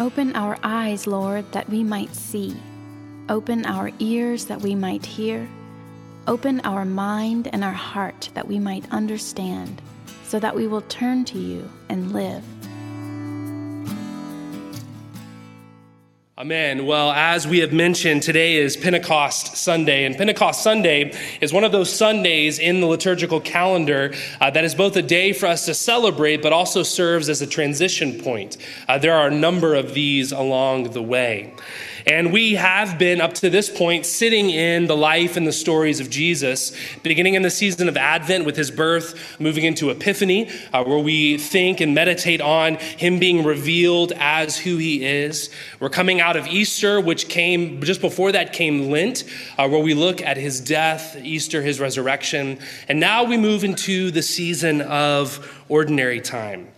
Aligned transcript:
Open 0.00 0.34
our 0.34 0.58
eyes, 0.64 1.06
Lord, 1.06 1.52
that 1.52 1.68
we 1.70 1.84
might 1.84 2.16
see. 2.16 2.56
Open 3.28 3.64
our 3.64 3.92
ears 4.00 4.46
that 4.46 4.60
we 4.60 4.74
might 4.74 5.06
hear. 5.06 5.48
Open 6.26 6.60
our 6.64 6.84
mind 6.84 7.48
and 7.52 7.62
our 7.62 7.72
heart 7.72 8.28
that 8.34 8.48
we 8.48 8.58
might 8.58 8.90
understand, 8.90 9.80
so 10.24 10.40
that 10.40 10.56
we 10.56 10.66
will 10.66 10.80
turn 10.82 11.24
to 11.26 11.38
you 11.38 11.70
and 11.88 12.12
live. 12.12 12.42
Amen. 16.44 16.84
Well, 16.84 17.10
as 17.10 17.46
we 17.48 17.60
have 17.60 17.72
mentioned, 17.72 18.22
today 18.22 18.56
is 18.56 18.76
Pentecost 18.76 19.56
Sunday, 19.56 20.04
and 20.04 20.14
Pentecost 20.14 20.62
Sunday 20.62 21.14
is 21.40 21.54
one 21.54 21.64
of 21.64 21.72
those 21.72 21.90
Sundays 21.90 22.58
in 22.58 22.82
the 22.82 22.86
liturgical 22.86 23.40
calendar 23.40 24.12
uh, 24.42 24.50
that 24.50 24.62
is 24.62 24.74
both 24.74 24.94
a 24.96 25.00
day 25.00 25.32
for 25.32 25.46
us 25.46 25.64
to 25.64 25.72
celebrate, 25.72 26.42
but 26.42 26.52
also 26.52 26.82
serves 26.82 27.30
as 27.30 27.40
a 27.40 27.46
transition 27.46 28.20
point. 28.20 28.58
Uh, 28.86 28.98
there 28.98 29.14
are 29.14 29.28
a 29.28 29.34
number 29.34 29.74
of 29.74 29.94
these 29.94 30.32
along 30.32 30.90
the 30.90 31.00
way. 31.00 31.54
And 32.06 32.34
we 32.34 32.54
have 32.56 32.98
been 32.98 33.22
up 33.22 33.32
to 33.34 33.48
this 33.48 33.70
point 33.70 34.04
sitting 34.04 34.50
in 34.50 34.86
the 34.86 34.96
life 34.96 35.38
and 35.38 35.46
the 35.46 35.52
stories 35.52 36.00
of 36.00 36.10
Jesus, 36.10 36.76
beginning 37.02 37.32
in 37.32 37.40
the 37.40 37.50
season 37.50 37.88
of 37.88 37.96
Advent 37.96 38.44
with 38.44 38.56
his 38.56 38.70
birth, 38.70 39.40
moving 39.40 39.64
into 39.64 39.88
Epiphany, 39.88 40.50
uh, 40.74 40.84
where 40.84 40.98
we 40.98 41.38
think 41.38 41.80
and 41.80 41.94
meditate 41.94 42.42
on 42.42 42.74
him 42.76 43.18
being 43.18 43.42
revealed 43.42 44.12
as 44.16 44.58
who 44.58 44.76
he 44.76 45.02
is. 45.02 45.48
We're 45.80 45.88
coming 45.88 46.20
out 46.20 46.33
of 46.34 46.46
Easter, 46.46 47.00
which 47.00 47.28
came 47.28 47.82
just 47.82 48.00
before 48.00 48.32
that 48.32 48.52
came 48.52 48.90
Lent, 48.90 49.24
uh, 49.58 49.68
where 49.68 49.82
we 49.82 49.94
look 49.94 50.22
at 50.22 50.36
his 50.36 50.60
death, 50.60 51.16
Easter, 51.16 51.62
his 51.62 51.80
resurrection. 51.80 52.58
And 52.88 53.00
now 53.00 53.24
we 53.24 53.36
move 53.36 53.64
into 53.64 54.10
the 54.10 54.22
season 54.22 54.80
of 54.80 55.64
ordinary 55.68 56.20
time 56.20 56.68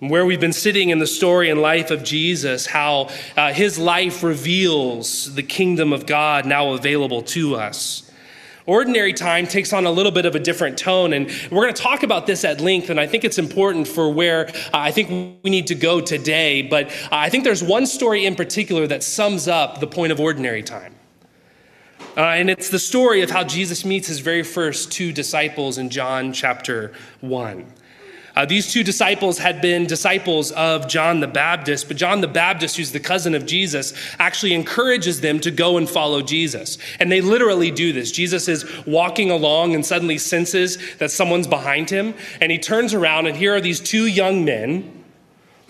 where 0.00 0.24
we've 0.24 0.40
been 0.40 0.52
sitting 0.52 0.88
in 0.88 0.98
the 0.98 1.06
story 1.06 1.50
and 1.50 1.60
life 1.60 1.90
of 1.90 2.02
Jesus, 2.02 2.66
how 2.66 3.10
uh, 3.36 3.52
his 3.52 3.78
life 3.78 4.22
reveals 4.22 5.34
the 5.34 5.42
kingdom 5.42 5.92
of 5.92 6.06
God 6.06 6.46
now 6.46 6.72
available 6.72 7.20
to 7.22 7.56
us. 7.56 8.09
Ordinary 8.70 9.12
time 9.12 9.48
takes 9.48 9.72
on 9.72 9.84
a 9.84 9.90
little 9.90 10.12
bit 10.12 10.26
of 10.26 10.36
a 10.36 10.38
different 10.38 10.78
tone, 10.78 11.12
and 11.12 11.28
we're 11.50 11.64
going 11.64 11.74
to 11.74 11.82
talk 11.82 12.04
about 12.04 12.28
this 12.28 12.44
at 12.44 12.60
length, 12.60 12.88
and 12.88 13.00
I 13.00 13.06
think 13.08 13.24
it's 13.24 13.36
important 13.36 13.88
for 13.88 14.08
where 14.08 14.46
uh, 14.48 14.52
I 14.74 14.92
think 14.92 15.42
we 15.42 15.50
need 15.50 15.66
to 15.66 15.74
go 15.74 16.00
today. 16.00 16.62
But 16.62 16.86
uh, 16.86 17.08
I 17.10 17.30
think 17.30 17.42
there's 17.42 17.64
one 17.64 17.84
story 17.84 18.26
in 18.26 18.36
particular 18.36 18.86
that 18.86 19.02
sums 19.02 19.48
up 19.48 19.80
the 19.80 19.88
point 19.88 20.12
of 20.12 20.20
ordinary 20.20 20.62
time. 20.62 20.94
Uh, 22.16 22.20
and 22.20 22.48
it's 22.48 22.68
the 22.68 22.78
story 22.78 23.22
of 23.22 23.30
how 23.30 23.42
Jesus 23.42 23.84
meets 23.84 24.06
his 24.06 24.20
very 24.20 24.44
first 24.44 24.92
two 24.92 25.12
disciples 25.12 25.76
in 25.76 25.90
John 25.90 26.32
chapter 26.32 26.92
1. 27.22 27.66
Uh, 28.36 28.46
these 28.46 28.72
two 28.72 28.84
disciples 28.84 29.38
had 29.38 29.60
been 29.60 29.86
disciples 29.86 30.52
of 30.52 30.88
John 30.88 31.20
the 31.20 31.26
Baptist, 31.26 31.88
but 31.88 31.96
John 31.96 32.20
the 32.20 32.28
Baptist, 32.28 32.76
who's 32.76 32.92
the 32.92 33.00
cousin 33.00 33.34
of 33.34 33.46
Jesus, 33.46 33.92
actually 34.18 34.54
encourages 34.54 35.20
them 35.20 35.40
to 35.40 35.50
go 35.50 35.76
and 35.76 35.88
follow 35.88 36.22
Jesus. 36.22 36.78
And 37.00 37.10
they 37.10 37.20
literally 37.20 37.70
do 37.70 37.92
this. 37.92 38.12
Jesus 38.12 38.48
is 38.48 38.64
walking 38.86 39.30
along 39.30 39.74
and 39.74 39.84
suddenly 39.84 40.18
senses 40.18 40.78
that 40.98 41.10
someone's 41.10 41.46
behind 41.46 41.90
him, 41.90 42.14
and 42.40 42.52
he 42.52 42.58
turns 42.58 42.94
around, 42.94 43.26
and 43.26 43.36
here 43.36 43.54
are 43.54 43.60
these 43.60 43.80
two 43.80 44.06
young 44.06 44.44
men 44.44 45.00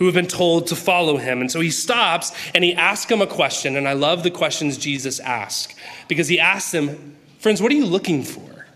who 0.00 0.06
have 0.06 0.14
been 0.14 0.26
told 0.26 0.66
to 0.66 0.74
follow 0.74 1.18
him. 1.18 1.42
And 1.42 1.52
so 1.52 1.60
he 1.60 1.70
stops 1.70 2.32
and 2.54 2.64
he 2.64 2.74
asks 2.74 3.06
them 3.06 3.20
a 3.20 3.26
question, 3.26 3.76
and 3.76 3.86
I 3.86 3.92
love 3.92 4.22
the 4.22 4.30
questions 4.30 4.78
Jesus 4.78 5.20
asks 5.20 5.74
because 6.08 6.26
he 6.26 6.40
asks 6.40 6.72
them, 6.72 7.16
Friends, 7.38 7.60
what 7.62 7.70
are 7.70 7.74
you 7.74 7.86
looking 7.86 8.22
for? 8.22 8.66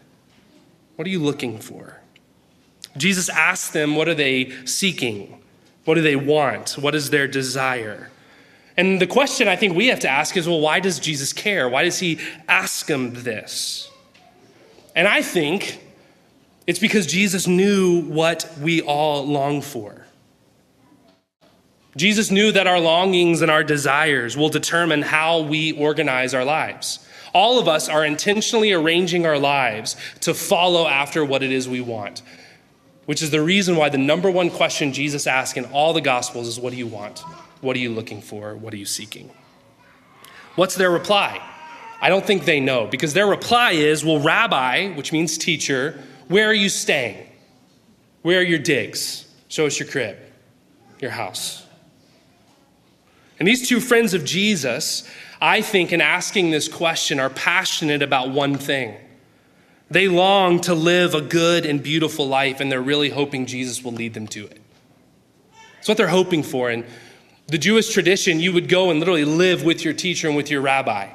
What 0.96 1.06
are 1.06 1.10
you 1.10 1.18
looking 1.18 1.58
for? 1.58 2.00
Jesus 2.96 3.28
asks 3.28 3.70
them, 3.70 3.96
what 3.96 4.08
are 4.08 4.14
they 4.14 4.52
seeking? 4.66 5.40
What 5.84 5.94
do 5.94 6.02
they 6.02 6.16
want? 6.16 6.78
What 6.78 6.94
is 6.94 7.10
their 7.10 7.26
desire? 7.26 8.10
And 8.76 9.00
the 9.00 9.06
question 9.06 9.48
I 9.48 9.56
think 9.56 9.76
we 9.76 9.88
have 9.88 10.00
to 10.00 10.08
ask 10.08 10.36
is 10.36 10.48
well, 10.48 10.60
why 10.60 10.80
does 10.80 10.98
Jesus 10.98 11.32
care? 11.32 11.68
Why 11.68 11.84
does 11.84 11.98
he 11.98 12.18
ask 12.48 12.86
them 12.86 13.12
this? 13.14 13.90
And 14.96 15.06
I 15.06 15.22
think 15.22 15.80
it's 16.66 16.78
because 16.78 17.06
Jesus 17.06 17.46
knew 17.46 18.02
what 18.02 18.50
we 18.60 18.80
all 18.80 19.26
long 19.26 19.60
for. 19.60 20.06
Jesus 21.96 22.30
knew 22.30 22.50
that 22.50 22.66
our 22.66 22.80
longings 22.80 23.40
and 23.40 23.50
our 23.50 23.62
desires 23.62 24.36
will 24.36 24.48
determine 24.48 25.02
how 25.02 25.40
we 25.40 25.72
organize 25.72 26.34
our 26.34 26.44
lives. 26.44 27.06
All 27.32 27.58
of 27.60 27.68
us 27.68 27.88
are 27.88 28.04
intentionally 28.04 28.72
arranging 28.72 29.26
our 29.26 29.38
lives 29.38 29.96
to 30.20 30.34
follow 30.34 30.86
after 30.86 31.24
what 31.24 31.42
it 31.42 31.52
is 31.52 31.68
we 31.68 31.80
want 31.80 32.22
which 33.06 33.22
is 33.22 33.30
the 33.30 33.42
reason 33.42 33.76
why 33.76 33.88
the 33.88 33.98
number 33.98 34.30
one 34.30 34.50
question 34.50 34.92
Jesus 34.92 35.26
asks 35.26 35.56
in 35.56 35.64
all 35.66 35.92
the 35.92 36.00
Gospels 36.00 36.48
is 36.48 36.58
What 36.58 36.70
do 36.70 36.76
you 36.76 36.86
want? 36.86 37.20
What 37.60 37.76
are 37.76 37.80
you 37.80 37.90
looking 37.90 38.20
for? 38.20 38.54
What 38.54 38.72
are 38.72 38.78
you 38.78 38.86
seeking? 38.86 39.30
What's 40.56 40.74
their 40.74 40.90
reply? 40.90 41.40
I 42.00 42.08
don't 42.08 42.24
think 42.24 42.44
they 42.44 42.60
know 42.60 42.86
because 42.86 43.14
their 43.14 43.26
reply 43.26 43.72
is, 43.72 44.04
Well, 44.04 44.20
Rabbi, 44.20 44.94
which 44.94 45.12
means 45.12 45.36
teacher, 45.36 46.02
where 46.28 46.48
are 46.48 46.54
you 46.54 46.68
staying? 46.68 47.28
Where 48.22 48.40
are 48.40 48.44
your 48.44 48.58
digs? 48.58 49.26
Show 49.48 49.66
us 49.66 49.78
your 49.78 49.88
crib, 49.88 50.16
your 51.00 51.10
house. 51.10 51.66
And 53.38 53.46
these 53.46 53.68
two 53.68 53.80
friends 53.80 54.14
of 54.14 54.24
Jesus, 54.24 55.08
I 55.40 55.60
think, 55.60 55.92
in 55.92 56.00
asking 56.00 56.50
this 56.50 56.68
question, 56.68 57.20
are 57.20 57.30
passionate 57.30 58.00
about 58.00 58.30
one 58.30 58.56
thing 58.56 58.96
they 59.94 60.08
long 60.08 60.60
to 60.62 60.74
live 60.74 61.14
a 61.14 61.20
good 61.20 61.64
and 61.64 61.82
beautiful 61.82 62.28
life, 62.28 62.60
and 62.60 62.70
they're 62.70 62.82
really 62.82 63.10
hoping 63.10 63.46
Jesus 63.46 63.82
will 63.82 63.92
lead 63.92 64.14
them 64.14 64.26
to 64.28 64.46
it. 64.46 64.60
It's 65.78 65.88
what 65.88 65.96
they're 65.96 66.08
hoping 66.08 66.42
for. 66.42 66.70
And 66.70 66.84
the 67.46 67.58
Jewish 67.58 67.92
tradition, 67.92 68.40
you 68.40 68.52
would 68.52 68.68
go 68.68 68.90
and 68.90 68.98
literally 68.98 69.24
live 69.24 69.64
with 69.64 69.84
your 69.84 69.94
teacher 69.94 70.28
and 70.28 70.36
with 70.36 70.50
your 70.50 70.62
rabbi. 70.62 71.08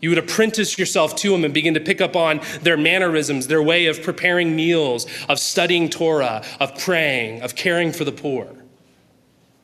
You 0.00 0.10
would 0.10 0.18
apprentice 0.18 0.78
yourself 0.78 1.16
to 1.16 1.30
them 1.30 1.44
and 1.44 1.52
begin 1.52 1.74
to 1.74 1.80
pick 1.80 2.00
up 2.00 2.16
on 2.16 2.40
their 2.62 2.76
mannerisms, 2.76 3.48
their 3.48 3.62
way 3.62 3.86
of 3.86 4.02
preparing 4.02 4.54
meals, 4.56 5.06
of 5.28 5.38
studying 5.38 5.90
Torah, 5.90 6.44
of 6.60 6.78
praying, 6.78 7.42
of 7.42 7.54
caring 7.54 7.92
for 7.92 8.04
the 8.04 8.12
poor. 8.12 8.48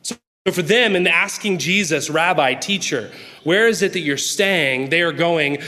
So 0.03 0.17
for 0.53 0.63
them, 0.63 0.95
in 0.95 1.07
asking 1.07 1.59
Jesus, 1.59 2.11
Rabbi, 2.11 2.55
teacher, 2.55 3.11
where 3.45 3.67
is 3.67 3.81
it 3.81 3.95
that 3.95 4.01
you're 4.01 4.17
staying? 4.17 4.91
They 4.91 5.03
are 5.03 5.13
going, 5.13 5.59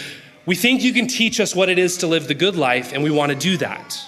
we 0.47 0.55
think 0.55 0.83
you 0.83 0.93
can 0.93 1.09
teach 1.09 1.41
us 1.41 1.55
what 1.55 1.69
it 1.69 1.79
is 1.79 1.99
to 1.99 2.07
live 2.07 2.29
the 2.29 2.35
good 2.35 2.57
life, 2.57 2.93
and 2.93 3.03
we 3.03 3.11
want 3.11 3.33
to 3.33 3.39
do 3.39 3.57
that. 3.59 3.99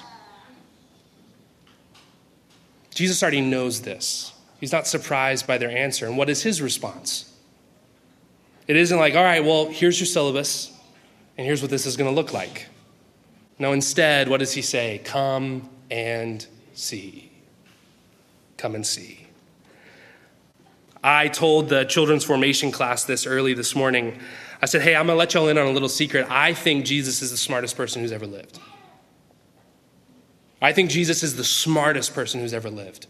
Jesus 2.94 3.22
already 3.22 3.40
knows 3.40 3.82
this. 3.82 4.32
He's 4.60 4.72
not 4.72 4.86
surprised 4.86 5.46
by 5.46 5.58
their 5.58 5.70
answer. 5.70 6.06
And 6.06 6.16
what 6.16 6.28
is 6.28 6.42
his 6.42 6.60
response? 6.60 7.32
It 8.66 8.76
isn't 8.76 8.98
like, 8.98 9.14
all 9.14 9.22
right, 9.22 9.44
well, 9.44 9.66
here's 9.66 10.00
your 10.00 10.06
syllabus, 10.06 10.72
and 11.36 11.46
here's 11.46 11.62
what 11.62 11.70
this 11.70 11.86
is 11.86 11.96
going 11.96 12.10
to 12.10 12.14
look 12.14 12.32
like. 12.32 12.66
No, 13.58 13.72
instead, 13.72 14.28
what 14.28 14.40
does 14.40 14.52
he 14.52 14.62
say? 14.62 15.00
Come 15.04 15.68
and 15.90 16.46
see. 16.74 17.30
Come 18.56 18.74
and 18.74 18.86
see. 18.86 19.26
I 21.02 21.28
told 21.28 21.68
the 21.68 21.84
children's 21.84 22.24
formation 22.24 22.72
class 22.72 23.04
this 23.04 23.26
early 23.26 23.54
this 23.54 23.74
morning. 23.74 24.18
I 24.60 24.66
said, 24.66 24.82
hey, 24.82 24.96
I'm 24.96 25.06
going 25.06 25.14
to 25.14 25.18
let 25.18 25.34
y'all 25.34 25.48
in 25.48 25.56
on 25.56 25.66
a 25.66 25.70
little 25.70 25.88
secret. 25.88 26.26
I 26.28 26.52
think 26.52 26.84
Jesus 26.84 27.22
is 27.22 27.30
the 27.30 27.36
smartest 27.36 27.76
person 27.76 28.02
who's 28.02 28.12
ever 28.12 28.26
lived. 28.26 28.58
I 30.60 30.72
think 30.72 30.90
Jesus 30.90 31.22
is 31.22 31.36
the 31.36 31.44
smartest 31.44 32.14
person 32.14 32.40
who's 32.40 32.52
ever 32.52 32.68
lived. 32.68 33.06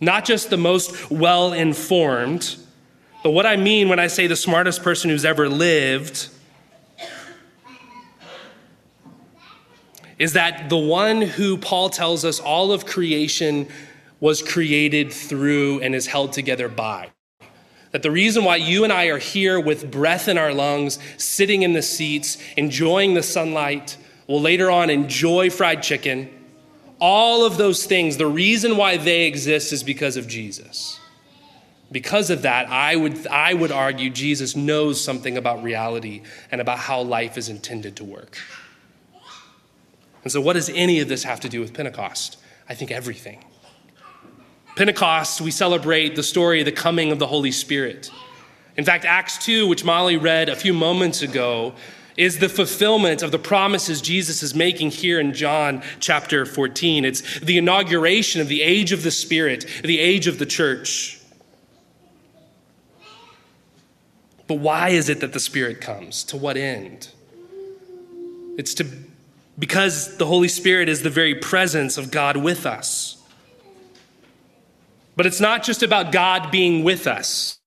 Not 0.00 0.26
just 0.26 0.50
the 0.50 0.58
most 0.58 1.10
well 1.10 1.54
informed, 1.54 2.56
but 3.22 3.30
what 3.30 3.46
I 3.46 3.56
mean 3.56 3.88
when 3.88 3.98
I 3.98 4.08
say 4.08 4.26
the 4.26 4.36
smartest 4.36 4.82
person 4.82 5.08
who's 5.08 5.24
ever 5.24 5.48
lived 5.48 6.28
is 10.18 10.34
that 10.34 10.68
the 10.68 10.76
one 10.76 11.22
who 11.22 11.56
Paul 11.56 11.90
tells 11.90 12.24
us 12.24 12.40
all 12.40 12.72
of 12.72 12.86
creation 12.86 13.68
was 14.20 14.42
created 14.42 15.12
through 15.12 15.80
and 15.80 15.94
is 15.94 16.06
held 16.06 16.32
together 16.32 16.68
by. 16.68 17.10
That 17.96 18.02
the 18.02 18.10
reason 18.10 18.44
why 18.44 18.56
you 18.56 18.84
and 18.84 18.92
I 18.92 19.06
are 19.06 19.16
here 19.16 19.58
with 19.58 19.90
breath 19.90 20.28
in 20.28 20.36
our 20.36 20.52
lungs, 20.52 20.98
sitting 21.16 21.62
in 21.62 21.72
the 21.72 21.80
seats, 21.80 22.36
enjoying 22.58 23.14
the 23.14 23.22
sunlight, 23.22 23.96
will 24.26 24.42
later 24.42 24.70
on 24.70 24.90
enjoy 24.90 25.48
fried 25.48 25.82
chicken, 25.82 26.28
all 27.00 27.46
of 27.46 27.56
those 27.56 27.86
things, 27.86 28.18
the 28.18 28.26
reason 28.26 28.76
why 28.76 28.98
they 28.98 29.26
exist 29.26 29.72
is 29.72 29.82
because 29.82 30.18
of 30.18 30.28
Jesus. 30.28 31.00
Because 31.90 32.28
of 32.28 32.42
that, 32.42 32.68
I 32.68 32.96
would, 32.96 33.26
I 33.28 33.54
would 33.54 33.72
argue 33.72 34.10
Jesus 34.10 34.54
knows 34.54 35.02
something 35.02 35.38
about 35.38 35.62
reality 35.62 36.20
and 36.52 36.60
about 36.60 36.76
how 36.76 37.00
life 37.00 37.38
is 37.38 37.48
intended 37.48 37.96
to 37.96 38.04
work. 38.04 38.36
And 40.22 40.30
so, 40.30 40.42
what 40.42 40.52
does 40.52 40.68
any 40.68 41.00
of 41.00 41.08
this 41.08 41.22
have 41.22 41.40
to 41.40 41.48
do 41.48 41.60
with 41.60 41.72
Pentecost? 41.72 42.36
I 42.68 42.74
think 42.74 42.90
everything. 42.90 43.42
Pentecost, 44.76 45.40
we 45.40 45.50
celebrate 45.50 46.16
the 46.16 46.22
story 46.22 46.60
of 46.60 46.66
the 46.66 46.72
coming 46.72 47.10
of 47.10 47.18
the 47.18 47.26
Holy 47.26 47.50
Spirit. 47.50 48.10
In 48.76 48.84
fact, 48.84 49.06
Acts 49.06 49.38
2, 49.38 49.66
which 49.66 49.84
Molly 49.84 50.18
read 50.18 50.50
a 50.50 50.54
few 50.54 50.74
moments 50.74 51.22
ago, 51.22 51.74
is 52.18 52.38
the 52.38 52.48
fulfillment 52.48 53.22
of 53.22 53.30
the 53.30 53.38
promises 53.38 54.02
Jesus 54.02 54.42
is 54.42 54.54
making 54.54 54.90
here 54.90 55.18
in 55.18 55.32
John 55.32 55.82
chapter 55.98 56.44
14. 56.44 57.06
It's 57.06 57.40
the 57.40 57.56
inauguration 57.56 58.42
of 58.42 58.48
the 58.48 58.60
age 58.60 58.92
of 58.92 59.02
the 59.02 59.10
Spirit, 59.10 59.66
the 59.82 59.98
age 59.98 60.26
of 60.26 60.38
the 60.38 60.46
church. 60.46 61.20
But 64.46 64.56
why 64.56 64.90
is 64.90 65.08
it 65.08 65.20
that 65.20 65.32
the 65.32 65.40
Spirit 65.40 65.80
comes? 65.80 66.22
To 66.24 66.36
what 66.36 66.58
end? 66.58 67.08
It's 68.58 68.74
to 68.74 68.86
because 69.58 70.18
the 70.18 70.26
Holy 70.26 70.48
Spirit 70.48 70.90
is 70.90 71.02
the 71.02 71.08
very 71.08 71.34
presence 71.34 71.96
of 71.96 72.10
God 72.10 72.36
with 72.36 72.66
us. 72.66 73.16
But 75.16 75.24
it's 75.24 75.40
not 75.40 75.62
just 75.62 75.82
about 75.82 76.12
God 76.12 76.50
being 76.50 76.84
with 76.84 77.06
us. 77.06 77.58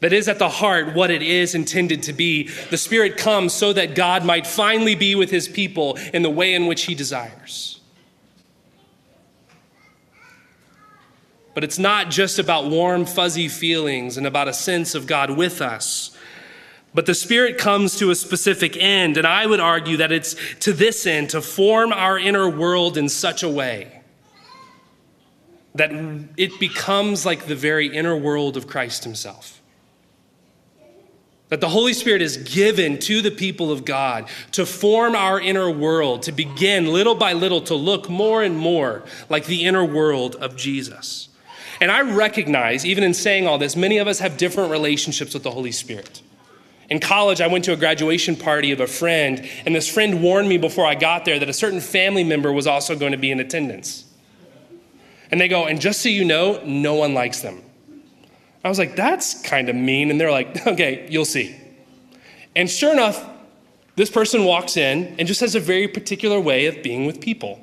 That 0.00 0.12
is 0.12 0.26
at 0.26 0.40
the 0.40 0.48
heart 0.48 0.96
what 0.96 1.12
it 1.12 1.22
is 1.22 1.54
intended 1.54 2.02
to 2.04 2.12
be. 2.12 2.48
The 2.70 2.76
Spirit 2.76 3.16
comes 3.16 3.52
so 3.52 3.72
that 3.72 3.94
God 3.94 4.24
might 4.24 4.48
finally 4.48 4.96
be 4.96 5.14
with 5.14 5.30
his 5.30 5.46
people 5.46 5.96
in 6.12 6.22
the 6.22 6.30
way 6.30 6.54
in 6.54 6.66
which 6.66 6.82
he 6.82 6.96
desires. 6.96 7.80
But 11.54 11.62
it's 11.62 11.78
not 11.78 12.10
just 12.10 12.40
about 12.40 12.68
warm, 12.68 13.06
fuzzy 13.06 13.46
feelings 13.46 14.16
and 14.16 14.26
about 14.26 14.48
a 14.48 14.52
sense 14.52 14.96
of 14.96 15.06
God 15.06 15.30
with 15.30 15.62
us. 15.62 16.16
But 16.92 17.06
the 17.06 17.14
Spirit 17.14 17.56
comes 17.56 17.96
to 17.98 18.10
a 18.10 18.16
specific 18.16 18.76
end, 18.76 19.16
and 19.16 19.26
I 19.26 19.46
would 19.46 19.60
argue 19.60 19.98
that 19.98 20.10
it's 20.10 20.34
to 20.60 20.72
this 20.72 21.06
end 21.06 21.30
to 21.30 21.40
form 21.40 21.92
our 21.92 22.18
inner 22.18 22.50
world 22.50 22.96
in 22.96 23.08
such 23.08 23.44
a 23.44 23.48
way 23.48 24.01
that 25.74 25.90
it 26.36 26.58
becomes 26.60 27.24
like 27.24 27.46
the 27.46 27.54
very 27.54 27.86
inner 27.86 28.16
world 28.16 28.56
of 28.56 28.66
Christ 28.66 29.04
Himself. 29.04 29.60
That 31.48 31.60
the 31.60 31.68
Holy 31.68 31.92
Spirit 31.92 32.22
is 32.22 32.38
given 32.38 32.98
to 33.00 33.20
the 33.20 33.30
people 33.30 33.70
of 33.70 33.84
God 33.84 34.28
to 34.52 34.64
form 34.64 35.14
our 35.14 35.38
inner 35.40 35.70
world, 35.70 36.22
to 36.22 36.32
begin 36.32 36.86
little 36.86 37.14
by 37.14 37.34
little 37.34 37.60
to 37.62 37.74
look 37.74 38.08
more 38.08 38.42
and 38.42 38.56
more 38.56 39.02
like 39.28 39.46
the 39.46 39.64
inner 39.64 39.84
world 39.84 40.34
of 40.36 40.56
Jesus. 40.56 41.28
And 41.80 41.90
I 41.90 42.02
recognize, 42.02 42.86
even 42.86 43.04
in 43.04 43.12
saying 43.12 43.46
all 43.46 43.58
this, 43.58 43.76
many 43.76 43.98
of 43.98 44.08
us 44.08 44.20
have 44.20 44.36
different 44.36 44.70
relationships 44.70 45.34
with 45.34 45.42
the 45.42 45.50
Holy 45.50 45.72
Spirit. 45.72 46.22
In 46.88 47.00
college, 47.00 47.40
I 47.40 47.46
went 47.46 47.64
to 47.64 47.72
a 47.72 47.76
graduation 47.76 48.36
party 48.36 48.70
of 48.70 48.80
a 48.80 48.86
friend, 48.86 49.48
and 49.64 49.74
this 49.74 49.88
friend 49.88 50.22
warned 50.22 50.48
me 50.48 50.58
before 50.58 50.86
I 50.86 50.94
got 50.94 51.24
there 51.24 51.38
that 51.38 51.48
a 51.48 51.52
certain 51.52 51.80
family 51.80 52.22
member 52.22 52.52
was 52.52 52.66
also 52.66 52.94
going 52.96 53.12
to 53.12 53.18
be 53.18 53.30
in 53.30 53.40
attendance. 53.40 54.04
And 55.32 55.40
they 55.40 55.48
go, 55.48 55.64
and 55.64 55.80
just 55.80 56.02
so 56.02 56.10
you 56.10 56.24
know, 56.26 56.62
no 56.64 56.94
one 56.94 57.14
likes 57.14 57.40
them. 57.40 57.62
I 58.62 58.68
was 58.68 58.78
like, 58.78 58.94
that's 58.94 59.42
kind 59.42 59.70
of 59.70 59.74
mean. 59.74 60.10
And 60.10 60.20
they're 60.20 60.30
like, 60.30 60.66
okay, 60.66 61.08
you'll 61.10 61.24
see. 61.24 61.56
And 62.54 62.70
sure 62.70 62.92
enough, 62.92 63.26
this 63.96 64.10
person 64.10 64.44
walks 64.44 64.76
in 64.76 65.16
and 65.18 65.26
just 65.26 65.40
has 65.40 65.54
a 65.54 65.60
very 65.60 65.88
particular 65.88 66.38
way 66.38 66.66
of 66.66 66.82
being 66.82 67.06
with 67.06 67.20
people. 67.20 67.58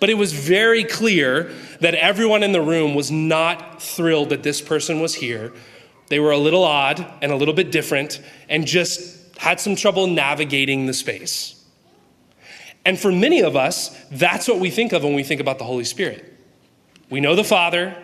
But 0.00 0.08
it 0.08 0.14
was 0.14 0.32
very 0.32 0.82
clear 0.82 1.52
that 1.80 1.94
everyone 1.94 2.42
in 2.42 2.52
the 2.52 2.62
room 2.62 2.94
was 2.94 3.10
not 3.10 3.82
thrilled 3.82 4.30
that 4.30 4.42
this 4.42 4.62
person 4.62 5.00
was 5.00 5.14
here. 5.14 5.52
They 6.08 6.20
were 6.20 6.32
a 6.32 6.38
little 6.38 6.64
odd 6.64 7.06
and 7.20 7.30
a 7.30 7.36
little 7.36 7.54
bit 7.54 7.70
different 7.70 8.20
and 8.48 8.66
just 8.66 9.36
had 9.36 9.60
some 9.60 9.76
trouble 9.76 10.06
navigating 10.06 10.86
the 10.86 10.94
space. 10.94 11.62
And 12.86 12.98
for 12.98 13.12
many 13.12 13.42
of 13.42 13.56
us, 13.56 13.94
that's 14.10 14.48
what 14.48 14.58
we 14.58 14.70
think 14.70 14.92
of 14.92 15.04
when 15.04 15.14
we 15.14 15.22
think 15.22 15.40
about 15.40 15.58
the 15.58 15.64
Holy 15.64 15.84
Spirit. 15.84 16.29
We 17.10 17.20
know 17.20 17.34
the 17.34 17.44
Father, 17.44 17.96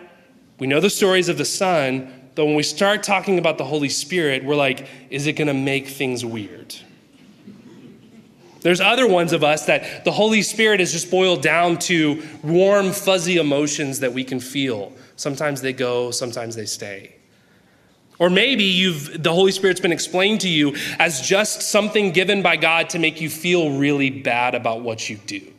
we 0.59 0.67
know 0.67 0.79
the 0.81 0.89
stories 0.89 1.29
of 1.29 1.37
the 1.37 1.45
Son, 1.45 2.13
but 2.35 2.45
when 2.45 2.55
we 2.55 2.63
start 2.63 3.03
talking 3.03 3.39
about 3.39 3.57
the 3.57 3.65
Holy 3.65 3.89
Spirit, 3.89 4.43
we're 4.43 4.55
like, 4.55 4.87
is 5.09 5.25
it 5.25 5.33
going 5.33 5.47
to 5.47 5.53
make 5.53 5.87
things 5.87 6.23
weird? 6.23 6.75
There's 8.61 8.81
other 8.81 9.07
ones 9.07 9.33
of 9.33 9.43
us 9.43 9.65
that 9.67 10.03
the 10.03 10.11
Holy 10.11 10.41
Spirit 10.41 10.81
is 10.81 10.91
just 10.91 11.09
boiled 11.09 11.41
down 11.41 11.79
to 11.79 12.21
warm, 12.43 12.91
fuzzy 12.91 13.37
emotions 13.37 14.01
that 14.01 14.11
we 14.11 14.23
can 14.23 14.39
feel. 14.39 14.91
Sometimes 15.15 15.61
they 15.61 15.73
go, 15.73 16.11
sometimes 16.11 16.55
they 16.55 16.65
stay. 16.65 17.15
Or 18.19 18.29
maybe 18.29 18.63
you've 18.63 19.23
the 19.23 19.31
Holy 19.31 19.51
Spirit's 19.51 19.79
been 19.79 19.91
explained 19.91 20.41
to 20.41 20.49
you 20.49 20.75
as 20.99 21.21
just 21.21 21.61
something 21.61 22.11
given 22.11 22.41
by 22.41 22.57
God 22.57 22.89
to 22.89 22.99
make 22.99 23.21
you 23.21 23.29
feel 23.29 23.77
really 23.77 24.09
bad 24.09 24.53
about 24.53 24.81
what 24.81 25.09
you 25.09 25.17
do. 25.17 25.53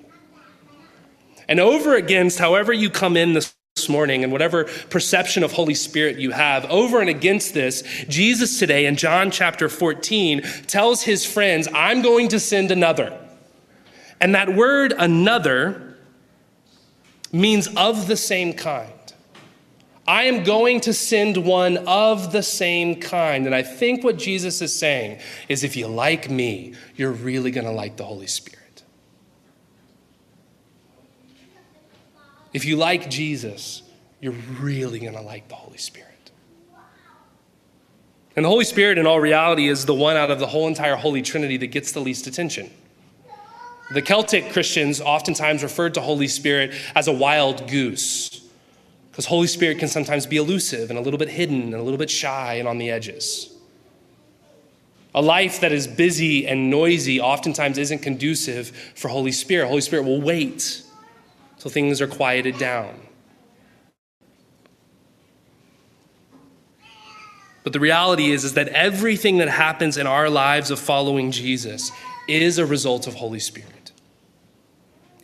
And 1.48 1.58
over 1.60 1.94
against 1.94 2.38
however 2.38 2.72
you 2.72 2.90
come 2.90 3.16
in 3.16 3.32
this 3.32 3.54
morning 3.88 4.22
and 4.24 4.32
whatever 4.32 4.64
perception 4.90 5.42
of 5.42 5.52
Holy 5.52 5.74
Spirit 5.74 6.18
you 6.18 6.30
have, 6.30 6.64
over 6.66 7.00
and 7.00 7.08
against 7.08 7.54
this, 7.54 7.82
Jesus 8.08 8.58
today 8.58 8.86
in 8.86 8.96
John 8.96 9.30
chapter 9.30 9.68
14 9.68 10.42
tells 10.66 11.02
his 11.02 11.24
friends, 11.24 11.68
I'm 11.74 12.02
going 12.02 12.28
to 12.28 12.40
send 12.40 12.70
another. 12.70 13.18
And 14.20 14.34
that 14.34 14.54
word 14.54 14.92
another 14.98 15.96
means 17.32 17.68
of 17.76 18.08
the 18.08 18.16
same 18.16 18.52
kind. 18.52 18.92
I 20.06 20.24
am 20.24 20.42
going 20.42 20.80
to 20.80 20.94
send 20.94 21.36
one 21.36 21.76
of 21.86 22.32
the 22.32 22.42
same 22.42 22.98
kind. 22.98 23.44
And 23.44 23.54
I 23.54 23.62
think 23.62 24.02
what 24.02 24.16
Jesus 24.16 24.62
is 24.62 24.76
saying 24.76 25.20
is 25.50 25.64
if 25.64 25.76
you 25.76 25.86
like 25.86 26.30
me, 26.30 26.74
you're 26.96 27.12
really 27.12 27.50
going 27.50 27.66
to 27.66 27.72
like 27.72 27.98
the 27.98 28.04
Holy 28.04 28.26
Spirit. 28.26 28.57
If 32.58 32.64
you 32.64 32.74
like 32.74 33.08
Jesus, 33.08 33.84
you're 34.20 34.34
really 34.58 34.98
going 34.98 35.12
to 35.12 35.20
like 35.20 35.46
the 35.46 35.54
Holy 35.54 35.78
Spirit. 35.78 36.32
And 38.34 38.44
the 38.44 38.48
Holy 38.48 38.64
Spirit, 38.64 38.98
in 38.98 39.06
all 39.06 39.20
reality, 39.20 39.68
is 39.68 39.86
the 39.86 39.94
one 39.94 40.16
out 40.16 40.32
of 40.32 40.40
the 40.40 40.48
whole 40.48 40.66
entire 40.66 40.96
Holy 40.96 41.22
Trinity 41.22 41.56
that 41.58 41.68
gets 41.68 41.92
the 41.92 42.00
least 42.00 42.26
attention. 42.26 42.68
The 43.92 44.02
Celtic 44.02 44.50
Christians 44.50 45.00
oftentimes 45.00 45.62
referred 45.62 45.94
to 45.94 46.00
Holy 46.00 46.26
Spirit 46.26 46.74
as 46.96 47.06
a 47.06 47.12
wild 47.12 47.68
goose, 47.70 48.44
because 49.12 49.26
Holy 49.26 49.46
Spirit 49.46 49.78
can 49.78 49.86
sometimes 49.86 50.26
be 50.26 50.36
elusive 50.36 50.90
and 50.90 50.98
a 50.98 51.02
little 51.02 51.16
bit 51.16 51.28
hidden 51.28 51.62
and 51.62 51.74
a 51.74 51.82
little 51.82 51.96
bit 51.96 52.10
shy 52.10 52.54
and 52.54 52.66
on 52.66 52.78
the 52.78 52.90
edges. 52.90 53.54
A 55.14 55.22
life 55.22 55.60
that 55.60 55.70
is 55.70 55.86
busy 55.86 56.44
and 56.48 56.70
noisy 56.70 57.20
oftentimes 57.20 57.78
isn't 57.78 58.00
conducive 58.00 58.70
for 58.96 59.06
Holy 59.06 59.30
Spirit. 59.30 59.68
Holy 59.68 59.80
Spirit 59.80 60.06
will 60.06 60.20
wait 60.20 60.82
till 61.58 61.70
things 61.70 62.00
are 62.00 62.06
quieted 62.06 62.58
down. 62.58 62.94
But 67.64 67.72
the 67.74 67.80
reality 67.80 68.30
is, 68.30 68.44
is 68.44 68.54
that 68.54 68.68
everything 68.68 69.38
that 69.38 69.48
happens 69.48 69.98
in 69.98 70.06
our 70.06 70.30
lives 70.30 70.70
of 70.70 70.78
following 70.78 71.30
Jesus 71.30 71.90
is 72.26 72.56
a 72.56 72.64
result 72.64 73.06
of 73.06 73.14
Holy 73.14 73.40
Spirit. 73.40 73.92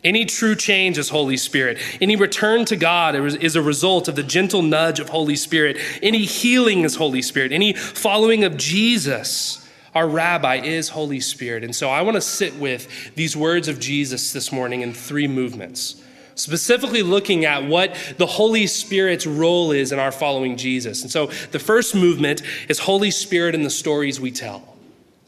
Any 0.03 0.25
true 0.25 0.53
change 0.53 0.99
is 0.99 1.09
Holy 1.09 1.37
Spirit. 1.37 1.79
Any 1.99 2.15
return 2.15 2.65
to 2.65 2.75
God 2.75 3.15
is 3.15 3.55
a 3.55 3.61
result 3.63 4.07
of 4.07 4.15
the 4.15 4.21
gentle 4.21 4.61
nudge 4.61 4.99
of 4.99 5.09
Holy 5.09 5.35
Spirit. 5.35 5.77
Any 6.03 6.25
healing 6.25 6.81
is 6.81 6.95
Holy 6.95 7.23
Spirit. 7.23 7.51
Any 7.51 7.73
following 7.73 8.43
of 8.43 8.57
Jesus, 8.57 9.67
our 9.95 10.07
rabbi, 10.07 10.57
is 10.57 10.89
Holy 10.89 11.19
Spirit. 11.19 11.63
And 11.63 11.75
so 11.75 11.89
I 11.89 12.03
want 12.03 12.13
to 12.13 12.21
sit 12.21 12.55
with 12.57 13.15
these 13.15 13.35
words 13.35 13.67
of 13.67 13.79
Jesus 13.79 14.31
this 14.33 14.51
morning 14.51 14.81
in 14.81 14.93
three 14.93 15.27
movements 15.27 16.03
specifically 16.35 17.01
looking 17.01 17.45
at 17.45 17.65
what 17.65 17.95
the 18.17 18.25
Holy 18.25 18.67
Spirit's 18.67 19.25
role 19.25 19.71
is 19.71 19.91
in 19.91 19.99
our 19.99 20.11
following 20.11 20.57
Jesus. 20.57 21.01
And 21.01 21.11
so 21.11 21.27
the 21.51 21.59
first 21.59 21.95
movement 21.95 22.41
is 22.69 22.79
Holy 22.79 23.11
Spirit 23.11 23.55
in 23.55 23.63
the 23.63 23.69
stories 23.69 24.19
we 24.19 24.31
tell. 24.31 24.75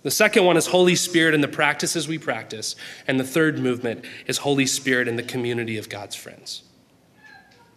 The 0.04 0.12
second 0.12 0.46
one 0.46 0.56
is 0.58 0.68
Holy 0.68 0.96
Spirit 0.96 1.34
in 1.34 1.42
the 1.42 1.48
practices 1.48 2.08
we 2.08 2.18
practice. 2.18 2.76
And 3.08 3.20
the 3.20 3.26
third 3.26 3.60
movement 3.60 4.06
is 4.28 4.38
Holy 4.38 4.66
Spirit 4.66 5.08
in 5.08 5.16
the 5.16 5.24
community 5.24 5.78
of 5.78 5.90
God's 5.90 6.16
friends. 6.16 6.64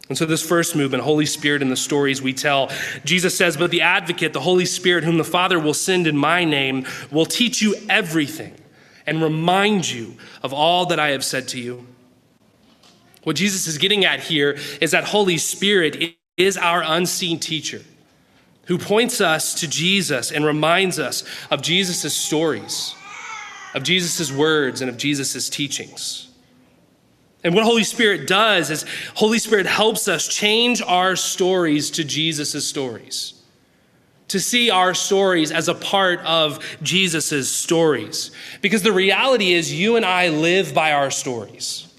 And 0.08 0.18
so, 0.18 0.26
this 0.26 0.46
first 0.46 0.74
movement, 0.74 1.04
Holy 1.04 1.24
Spirit 1.24 1.62
in 1.62 1.70
the 1.70 1.76
stories 1.76 2.20
we 2.20 2.32
tell, 2.32 2.70
Jesus 3.04 3.38
says, 3.38 3.56
But 3.56 3.70
the 3.70 3.82
advocate, 3.82 4.32
the 4.32 4.40
Holy 4.40 4.64
Spirit, 4.64 5.04
whom 5.04 5.18
the 5.18 5.24
Father 5.24 5.58
will 5.58 5.74
send 5.74 6.08
in 6.08 6.16
my 6.16 6.44
name, 6.44 6.84
will 7.12 7.26
teach 7.26 7.62
you 7.62 7.76
everything 7.88 8.54
and 9.06 9.22
remind 9.22 9.88
you 9.88 10.16
of 10.42 10.52
all 10.52 10.86
that 10.86 10.98
I 10.98 11.10
have 11.10 11.24
said 11.24 11.46
to 11.48 11.60
you. 11.60 11.86
What 13.24 13.36
Jesus 13.36 13.66
is 13.66 13.78
getting 13.78 14.04
at 14.04 14.20
here 14.20 14.58
is 14.80 14.92
that 14.92 15.04
Holy 15.04 15.38
Spirit 15.38 16.16
is 16.36 16.56
our 16.56 16.82
unseen 16.84 17.38
teacher 17.38 17.82
who 18.66 18.78
points 18.78 19.20
us 19.20 19.54
to 19.54 19.68
Jesus 19.68 20.30
and 20.30 20.44
reminds 20.44 20.98
us 20.98 21.24
of 21.50 21.60
Jesus' 21.60 22.14
stories, 22.14 22.94
of 23.74 23.82
Jesus' 23.82 24.32
words, 24.32 24.80
and 24.80 24.88
of 24.88 24.96
Jesus' 24.96 25.48
teachings. 25.50 26.28
And 27.42 27.54
what 27.54 27.64
Holy 27.64 27.84
Spirit 27.84 28.26
does 28.26 28.70
is 28.70 28.84
Holy 29.14 29.38
Spirit 29.38 29.66
helps 29.66 30.08
us 30.08 30.28
change 30.28 30.82
our 30.82 31.16
stories 31.16 31.90
to 31.92 32.04
Jesus' 32.04 32.66
stories. 32.66 33.34
To 34.28 34.38
see 34.38 34.70
our 34.70 34.94
stories 34.94 35.50
as 35.50 35.68
a 35.68 35.74
part 35.74 36.20
of 36.20 36.64
Jesus' 36.82 37.50
stories. 37.50 38.30
Because 38.60 38.82
the 38.82 38.92
reality 38.92 39.52
is, 39.52 39.72
you 39.72 39.96
and 39.96 40.06
I 40.06 40.28
live 40.28 40.72
by 40.72 40.92
our 40.92 41.10
stories. 41.10 41.89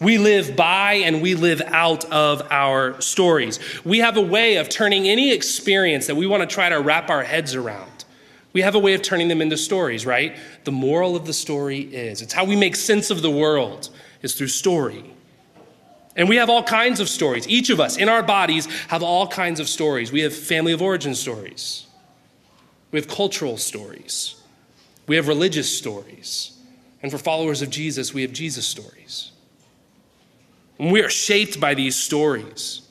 We 0.00 0.18
live 0.18 0.54
by 0.54 0.94
and 0.94 1.20
we 1.20 1.34
live 1.34 1.60
out 1.66 2.04
of 2.06 2.46
our 2.50 3.00
stories. 3.00 3.58
We 3.84 3.98
have 3.98 4.16
a 4.16 4.22
way 4.22 4.56
of 4.56 4.68
turning 4.68 5.08
any 5.08 5.32
experience 5.32 6.06
that 6.06 6.14
we 6.14 6.26
want 6.26 6.48
to 6.48 6.54
try 6.54 6.68
to 6.68 6.80
wrap 6.80 7.10
our 7.10 7.24
heads 7.24 7.54
around. 7.54 8.04
We 8.52 8.62
have 8.62 8.76
a 8.76 8.78
way 8.78 8.94
of 8.94 9.02
turning 9.02 9.28
them 9.28 9.42
into 9.42 9.56
stories, 9.56 10.06
right? 10.06 10.36
The 10.64 10.72
moral 10.72 11.16
of 11.16 11.26
the 11.26 11.32
story 11.32 11.80
is 11.80 12.22
it's 12.22 12.32
how 12.32 12.44
we 12.44 12.54
make 12.54 12.76
sense 12.76 13.10
of 13.10 13.22
the 13.22 13.30
world 13.30 13.90
is 14.22 14.34
through 14.34 14.48
story. 14.48 15.04
And 16.16 16.28
we 16.28 16.36
have 16.36 16.50
all 16.50 16.62
kinds 16.62 16.98
of 17.00 17.08
stories. 17.08 17.46
Each 17.48 17.70
of 17.70 17.78
us 17.78 17.96
in 17.96 18.08
our 18.08 18.22
bodies 18.22 18.66
have 18.88 19.02
all 19.02 19.26
kinds 19.26 19.60
of 19.60 19.68
stories. 19.68 20.10
We 20.10 20.22
have 20.22 20.34
family 20.34 20.72
of 20.72 20.82
origin 20.82 21.14
stories. 21.14 21.86
We 22.90 22.98
have 22.98 23.08
cultural 23.08 23.56
stories. 23.56 24.36
We 25.06 25.16
have 25.16 25.28
religious 25.28 25.76
stories. 25.76 26.58
And 27.02 27.12
for 27.12 27.18
followers 27.18 27.62
of 27.62 27.70
Jesus, 27.70 28.14
we 28.14 28.22
have 28.22 28.32
Jesus 28.32 28.66
stories. 28.66 29.32
We 30.78 31.02
are 31.02 31.10
shaped 31.10 31.58
by 31.58 31.74
these 31.74 31.96
stories. 31.96 32.82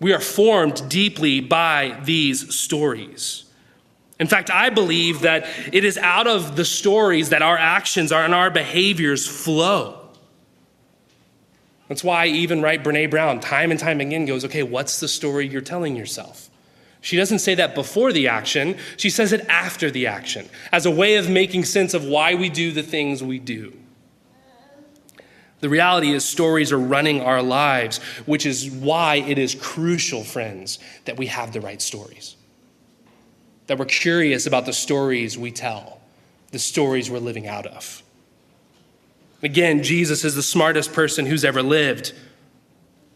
We 0.00 0.12
are 0.12 0.20
formed 0.20 0.88
deeply 0.88 1.40
by 1.40 1.98
these 2.04 2.54
stories. 2.54 3.44
In 4.20 4.26
fact, 4.26 4.50
I 4.50 4.70
believe 4.70 5.20
that 5.20 5.46
it 5.72 5.84
is 5.84 5.98
out 5.98 6.26
of 6.26 6.56
the 6.56 6.64
stories 6.64 7.28
that 7.28 7.42
our 7.42 7.56
actions 7.56 8.10
and 8.10 8.34
our 8.34 8.50
behaviors 8.50 9.26
flow. 9.26 9.94
That's 11.88 12.04
why 12.04 12.26
even 12.26 12.62
right 12.62 12.82
Brene 12.82 13.10
Brown 13.10 13.40
time 13.40 13.70
and 13.70 13.78
time 13.78 14.00
again 14.00 14.26
goes, 14.26 14.44
"Okay, 14.44 14.62
what's 14.62 15.00
the 15.00 15.08
story 15.08 15.46
you're 15.46 15.60
telling 15.60 15.96
yourself?" 15.96 16.50
She 17.00 17.16
doesn't 17.16 17.38
say 17.38 17.54
that 17.54 17.74
before 17.74 18.12
the 18.12 18.28
action, 18.28 18.76
she 18.96 19.08
says 19.08 19.32
it 19.32 19.46
after 19.48 19.90
the 19.90 20.06
action 20.06 20.48
as 20.72 20.84
a 20.84 20.90
way 20.90 21.14
of 21.14 21.30
making 21.30 21.64
sense 21.64 21.94
of 21.94 22.04
why 22.04 22.34
we 22.34 22.48
do 22.48 22.72
the 22.72 22.82
things 22.82 23.22
we 23.22 23.38
do. 23.38 23.72
The 25.60 25.68
reality 25.68 26.12
is, 26.12 26.24
stories 26.24 26.70
are 26.70 26.78
running 26.78 27.20
our 27.20 27.42
lives, 27.42 27.98
which 28.26 28.46
is 28.46 28.70
why 28.70 29.16
it 29.16 29.38
is 29.38 29.54
crucial, 29.54 30.22
friends, 30.22 30.78
that 31.04 31.16
we 31.16 31.26
have 31.26 31.52
the 31.52 31.60
right 31.60 31.82
stories. 31.82 32.36
That 33.66 33.78
we're 33.78 33.86
curious 33.86 34.46
about 34.46 34.66
the 34.66 34.72
stories 34.72 35.36
we 35.36 35.50
tell, 35.50 36.00
the 36.52 36.58
stories 36.58 37.10
we're 37.10 37.18
living 37.18 37.48
out 37.48 37.66
of. 37.66 38.02
Again, 39.42 39.82
Jesus 39.82 40.24
is 40.24 40.34
the 40.34 40.42
smartest 40.42 40.92
person 40.92 41.26
who's 41.26 41.44
ever 41.44 41.62
lived. 41.62 42.12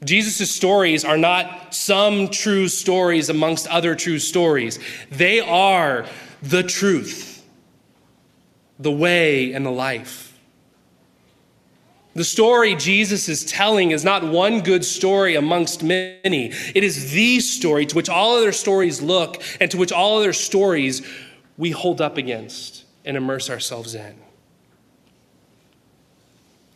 Jesus' 0.05 0.51
stories 0.51 1.05
are 1.05 1.17
not 1.17 1.75
some 1.75 2.29
true 2.29 2.67
stories 2.67 3.29
amongst 3.29 3.69
other 3.69 3.95
true 3.95 4.19
stories. 4.19 4.81
They 5.11 5.41
are 5.41 6.07
the 6.43 6.65
truth, 6.65 7.45
the 8.81 8.91
way, 8.91 9.53
and 9.53 9.65
the 9.65 9.71
life. 9.71 10.32
The 12.15 12.25
story 12.25 12.75
Jesus 12.75 13.29
is 13.29 13.45
telling 13.45 13.91
is 13.91 14.05
not 14.05 14.23
one 14.23 14.61
good 14.61 14.85
story 14.85 15.35
amongst 15.35 15.83
many. 15.83 16.53
It 16.75 16.85
is 16.85 17.13
the 17.13 17.41
story 17.41 17.87
to 17.87 17.97
which 17.97 18.11
all 18.11 18.37
other 18.37 18.53
stories 18.53 19.01
look 19.01 19.43
and 19.61 19.71
to 19.71 19.79
which 19.79 19.93
all 19.93 20.19
other 20.19 20.35
stories 20.35 21.07
we 21.57 21.71
hold 21.71 22.01
up 22.03 22.19
against 22.19 22.85
and 23.05 23.17
immerse 23.17 23.49
ourselves 23.49 23.95
in. 23.95 24.15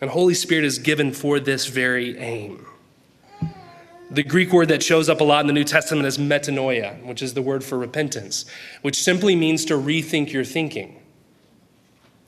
And 0.01 0.11
Holy 0.11 0.35
Spirit 0.35 0.65
is 0.65 0.79
given 0.79 1.13
for 1.13 1.39
this 1.39 1.67
very 1.67 2.19
aim. 2.19 2.67
The 4.11 4.23
Greek 4.23 4.53
word 4.53 4.69
that 4.69 4.83
shows 4.83 5.09
up 5.09 5.21
a 5.21 5.25
lot 5.25 5.41
in 5.41 5.47
the 5.49 5.53
New 5.53 5.65
Testament 5.65 6.07
is 6.07 6.17
metanoia, 6.17 7.05
which 7.05 7.23
is 7.23 7.35
the 7.35 7.43
word 7.43 7.65
for 7.65 7.77
repentance, 7.77 8.47
which 8.83 9.03
simply 9.03 9.35
means 9.35 9.65
to 9.67 9.75
rethink 9.75 10.33
your 10.33 10.45
thinking. 10.45 11.03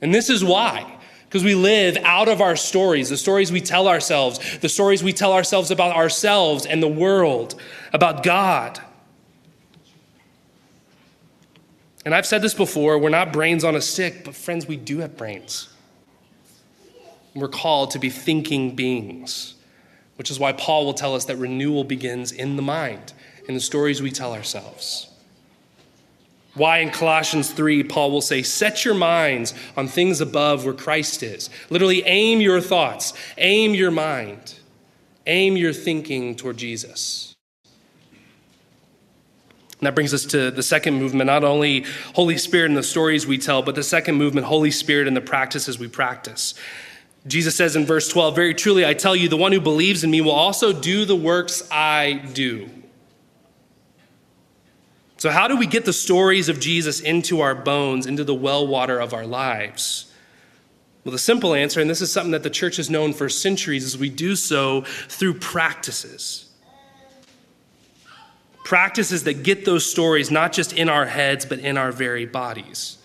And 0.01 0.13
this 0.13 0.29
is 0.29 0.43
why. 0.43 0.98
Because 1.29 1.43
we 1.43 1.53
live 1.53 1.95
out 1.97 2.27
of 2.27 2.41
our 2.41 2.55
stories, 2.55 3.09
the 3.09 3.15
stories 3.15 3.51
we 3.51 3.61
tell 3.61 3.87
ourselves, 3.87 4.57
the 4.61 4.69
stories 4.69 5.03
we 5.03 5.13
tell 5.13 5.31
ourselves 5.31 5.69
about 5.69 5.95
ourselves 5.95 6.65
and 6.65 6.81
the 6.81 6.87
world, 6.87 7.53
about 7.93 8.23
God. 8.23 8.81
And 12.03 12.15
I've 12.15 12.25
said 12.25 12.41
this 12.41 12.55
before 12.55 12.97
we're 12.97 13.09
not 13.09 13.31
brains 13.31 13.63
on 13.63 13.75
a 13.75 13.81
stick, 13.81 14.25
but 14.25 14.33
friends, 14.33 14.65
we 14.67 14.75
do 14.75 14.97
have 14.99 15.17
brains. 15.17 15.69
We're 17.35 17.47
called 17.47 17.91
to 17.91 17.99
be 17.99 18.09
thinking 18.09 18.75
beings, 18.75 19.53
which 20.15 20.31
is 20.31 20.39
why 20.39 20.53
Paul 20.53 20.87
will 20.87 20.95
tell 20.95 21.13
us 21.13 21.25
that 21.25 21.35
renewal 21.35 21.83
begins 21.83 22.31
in 22.31 22.55
the 22.55 22.63
mind, 22.63 23.13
in 23.47 23.53
the 23.53 23.59
stories 23.59 24.01
we 24.01 24.09
tell 24.09 24.33
ourselves. 24.33 25.08
Why 26.59 26.79
in 26.79 26.89
Colossians 26.89 27.51
3, 27.51 27.83
Paul 27.85 28.11
will 28.11 28.21
say, 28.21 28.43
Set 28.43 28.83
your 28.83 28.93
minds 28.93 29.53
on 29.77 29.87
things 29.87 30.19
above 30.19 30.65
where 30.65 30.73
Christ 30.73 31.23
is. 31.23 31.49
Literally, 31.69 32.03
aim 32.05 32.41
your 32.41 32.59
thoughts, 32.59 33.13
aim 33.37 33.73
your 33.73 33.91
mind, 33.91 34.55
aim 35.25 35.55
your 35.55 35.71
thinking 35.71 36.35
toward 36.35 36.57
Jesus. 36.57 37.33
And 39.79 39.87
that 39.87 39.95
brings 39.95 40.13
us 40.13 40.25
to 40.25 40.51
the 40.51 40.61
second 40.61 40.95
movement 40.95 41.27
not 41.27 41.45
only 41.45 41.85
Holy 42.13 42.37
Spirit 42.37 42.65
and 42.65 42.77
the 42.77 42.83
stories 42.83 43.25
we 43.25 43.37
tell, 43.37 43.61
but 43.61 43.75
the 43.75 43.83
second 43.83 44.15
movement, 44.15 44.45
Holy 44.45 44.71
Spirit 44.71 45.07
and 45.07 45.15
the 45.15 45.21
practices 45.21 45.79
we 45.79 45.87
practice. 45.87 46.55
Jesus 47.25 47.55
says 47.55 47.77
in 47.77 47.85
verse 47.85 48.09
12, 48.09 48.35
Very 48.35 48.53
truly, 48.53 48.85
I 48.85 48.93
tell 48.93 49.15
you, 49.15 49.29
the 49.29 49.37
one 49.37 49.53
who 49.53 49.61
believes 49.61 50.03
in 50.03 50.11
me 50.11 50.19
will 50.19 50.31
also 50.31 50.73
do 50.73 51.05
the 51.05 51.15
works 51.15 51.65
I 51.71 52.21
do. 52.33 52.69
So, 55.19 55.29
how 55.29 55.49
do 55.49 55.57
we 55.57 55.67
get 55.67 55.83
the 55.83 55.93
stories 55.93 56.47
of 56.47 56.61
Jesus 56.61 57.01
into 57.01 57.41
our 57.41 57.53
bones, 57.53 58.05
into 58.05 58.23
the 58.23 58.33
well 58.33 58.65
water 58.65 58.99
of 58.99 59.13
our 59.13 59.25
lives? 59.25 60.11
Well, 61.03 61.11
the 61.11 61.19
simple 61.19 61.53
answer, 61.53 61.81
and 61.81 61.89
this 61.89 62.01
is 62.01 62.11
something 62.11 62.31
that 62.31 62.43
the 62.43 62.49
church 62.49 62.77
has 62.77 62.89
known 62.89 63.13
for 63.13 63.27
centuries, 63.27 63.83
is 63.83 63.97
we 63.97 64.09
do 64.09 64.35
so 64.35 64.81
through 65.07 65.35
practices. 65.35 66.49
Practices 68.63 69.23
that 69.25 69.43
get 69.43 69.65
those 69.65 69.89
stories 69.89 70.31
not 70.31 70.53
just 70.53 70.71
in 70.73 70.87
our 70.87 71.05
heads, 71.05 71.45
but 71.45 71.59
in 71.59 71.77
our 71.77 71.91
very 71.91 72.25
bodies. 72.25 72.97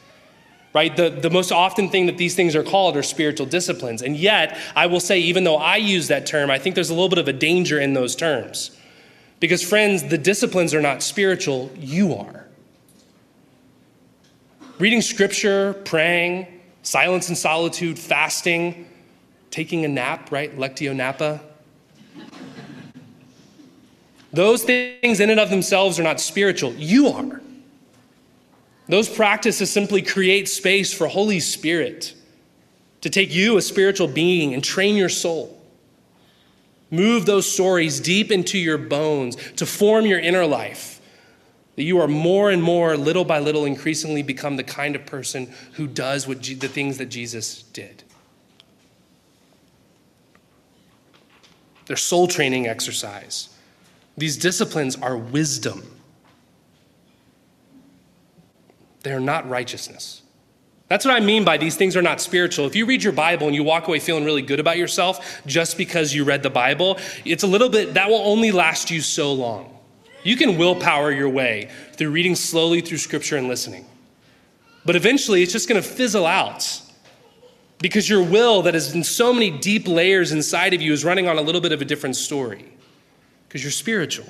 Right? 0.72 0.96
The, 0.96 1.10
the 1.10 1.30
most 1.30 1.50
often 1.50 1.88
thing 1.88 2.06
that 2.06 2.18
these 2.18 2.36
things 2.36 2.54
are 2.54 2.64
called 2.64 2.96
are 2.96 3.02
spiritual 3.02 3.46
disciplines. 3.46 4.02
And 4.02 4.16
yet, 4.16 4.56
I 4.76 4.86
will 4.86 5.00
say, 5.00 5.18
even 5.20 5.42
though 5.42 5.56
I 5.56 5.76
use 5.76 6.08
that 6.08 6.26
term, 6.26 6.50
I 6.50 6.58
think 6.58 6.74
there's 6.74 6.90
a 6.90 6.94
little 6.94 7.08
bit 7.08 7.18
of 7.18 7.28
a 7.28 7.32
danger 7.32 7.80
in 7.80 7.94
those 7.94 8.14
terms. 8.14 8.76
Because, 9.44 9.62
friends, 9.62 10.04
the 10.04 10.16
disciplines 10.16 10.72
are 10.72 10.80
not 10.80 11.02
spiritual, 11.02 11.70
you 11.78 12.14
are. 12.14 12.46
Reading 14.78 15.02
scripture, 15.02 15.74
praying, 15.84 16.62
silence 16.82 17.28
and 17.28 17.36
solitude, 17.36 17.98
fasting, 17.98 18.88
taking 19.50 19.84
a 19.84 19.88
nap, 19.88 20.32
right? 20.32 20.56
Lectio 20.56 20.96
napa. 20.96 21.42
Those 24.32 24.64
things 24.64 25.20
in 25.20 25.28
and 25.28 25.38
of 25.38 25.50
themselves 25.50 26.00
are 26.00 26.04
not 26.04 26.20
spiritual. 26.20 26.72
You 26.76 27.08
are. 27.08 27.42
Those 28.88 29.10
practices 29.10 29.70
simply 29.70 30.00
create 30.00 30.48
space 30.48 30.90
for 30.90 31.06
Holy 31.06 31.40
Spirit 31.40 32.14
to 33.02 33.10
take 33.10 33.30
you, 33.30 33.58
a 33.58 33.60
spiritual 33.60 34.08
being, 34.08 34.54
and 34.54 34.64
train 34.64 34.96
your 34.96 35.10
soul. 35.10 35.60
Move 36.90 37.26
those 37.26 37.50
stories 37.50 38.00
deep 38.00 38.30
into 38.30 38.58
your 38.58 38.78
bones 38.78 39.36
to 39.56 39.66
form 39.66 40.06
your 40.06 40.18
inner 40.18 40.46
life. 40.46 41.00
That 41.76 41.82
you 41.82 41.98
are 42.00 42.08
more 42.08 42.50
and 42.50 42.62
more, 42.62 42.96
little 42.96 43.24
by 43.24 43.40
little, 43.40 43.64
increasingly 43.64 44.22
become 44.22 44.56
the 44.56 44.62
kind 44.62 44.94
of 44.94 45.06
person 45.06 45.52
who 45.72 45.86
does 45.86 46.28
what 46.28 46.42
the 46.42 46.68
things 46.68 46.98
that 46.98 47.06
Jesus 47.06 47.62
did. 47.62 48.04
They're 51.86 51.96
soul 51.96 52.28
training 52.28 52.66
exercise. 52.66 53.48
These 54.16 54.36
disciplines 54.36 54.96
are 54.96 55.16
wisdom. 55.16 55.82
They 59.02 59.12
are 59.12 59.20
not 59.20 59.48
righteousness. 59.48 60.22
That's 60.88 61.04
what 61.04 61.14
I 61.14 61.20
mean 61.20 61.44
by 61.44 61.56
these 61.56 61.76
things 61.76 61.96
are 61.96 62.02
not 62.02 62.20
spiritual. 62.20 62.66
If 62.66 62.76
you 62.76 62.84
read 62.84 63.02
your 63.02 63.12
Bible 63.12 63.46
and 63.46 63.56
you 63.56 63.62
walk 63.62 63.88
away 63.88 63.98
feeling 63.98 64.24
really 64.24 64.42
good 64.42 64.60
about 64.60 64.76
yourself 64.76 65.42
just 65.46 65.78
because 65.78 66.14
you 66.14 66.24
read 66.24 66.42
the 66.42 66.50
Bible, 66.50 66.98
it's 67.24 67.42
a 67.42 67.46
little 67.46 67.70
bit, 67.70 67.94
that 67.94 68.08
will 68.08 68.20
only 68.20 68.52
last 68.52 68.90
you 68.90 69.00
so 69.00 69.32
long. 69.32 69.70
You 70.24 70.36
can 70.36 70.58
willpower 70.58 71.10
your 71.10 71.28
way 71.28 71.70
through 71.92 72.10
reading 72.10 72.34
slowly 72.34 72.80
through 72.80 72.98
Scripture 72.98 73.36
and 73.36 73.48
listening. 73.48 73.86
But 74.84 74.96
eventually, 74.96 75.42
it's 75.42 75.52
just 75.52 75.68
going 75.68 75.82
to 75.82 75.86
fizzle 75.86 76.26
out 76.26 76.80
because 77.78 78.08
your 78.08 78.22
will, 78.22 78.62
that 78.62 78.74
is 78.74 78.94
in 78.94 79.04
so 79.04 79.32
many 79.32 79.50
deep 79.50 79.88
layers 79.88 80.32
inside 80.32 80.74
of 80.74 80.82
you, 80.82 80.92
is 80.92 81.04
running 81.04 81.28
on 81.28 81.38
a 81.38 81.42
little 81.42 81.60
bit 81.60 81.72
of 81.72 81.80
a 81.80 81.84
different 81.84 82.16
story 82.16 82.72
because 83.48 83.62
you're 83.62 83.70
spiritual. 83.70 84.26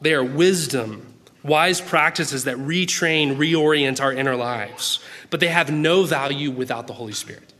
They 0.00 0.14
are 0.14 0.24
wisdom 0.24 1.05
wise 1.46 1.80
practices 1.80 2.44
that 2.44 2.56
retrain, 2.56 3.36
reorient 3.36 4.00
our 4.00 4.12
inner 4.12 4.36
lives, 4.36 5.00
but 5.30 5.40
they 5.40 5.48
have 5.48 5.70
no 5.70 6.04
value 6.04 6.50
without 6.50 6.86
the 6.86 6.92
Holy 6.94 7.12
Spirit. 7.12 7.52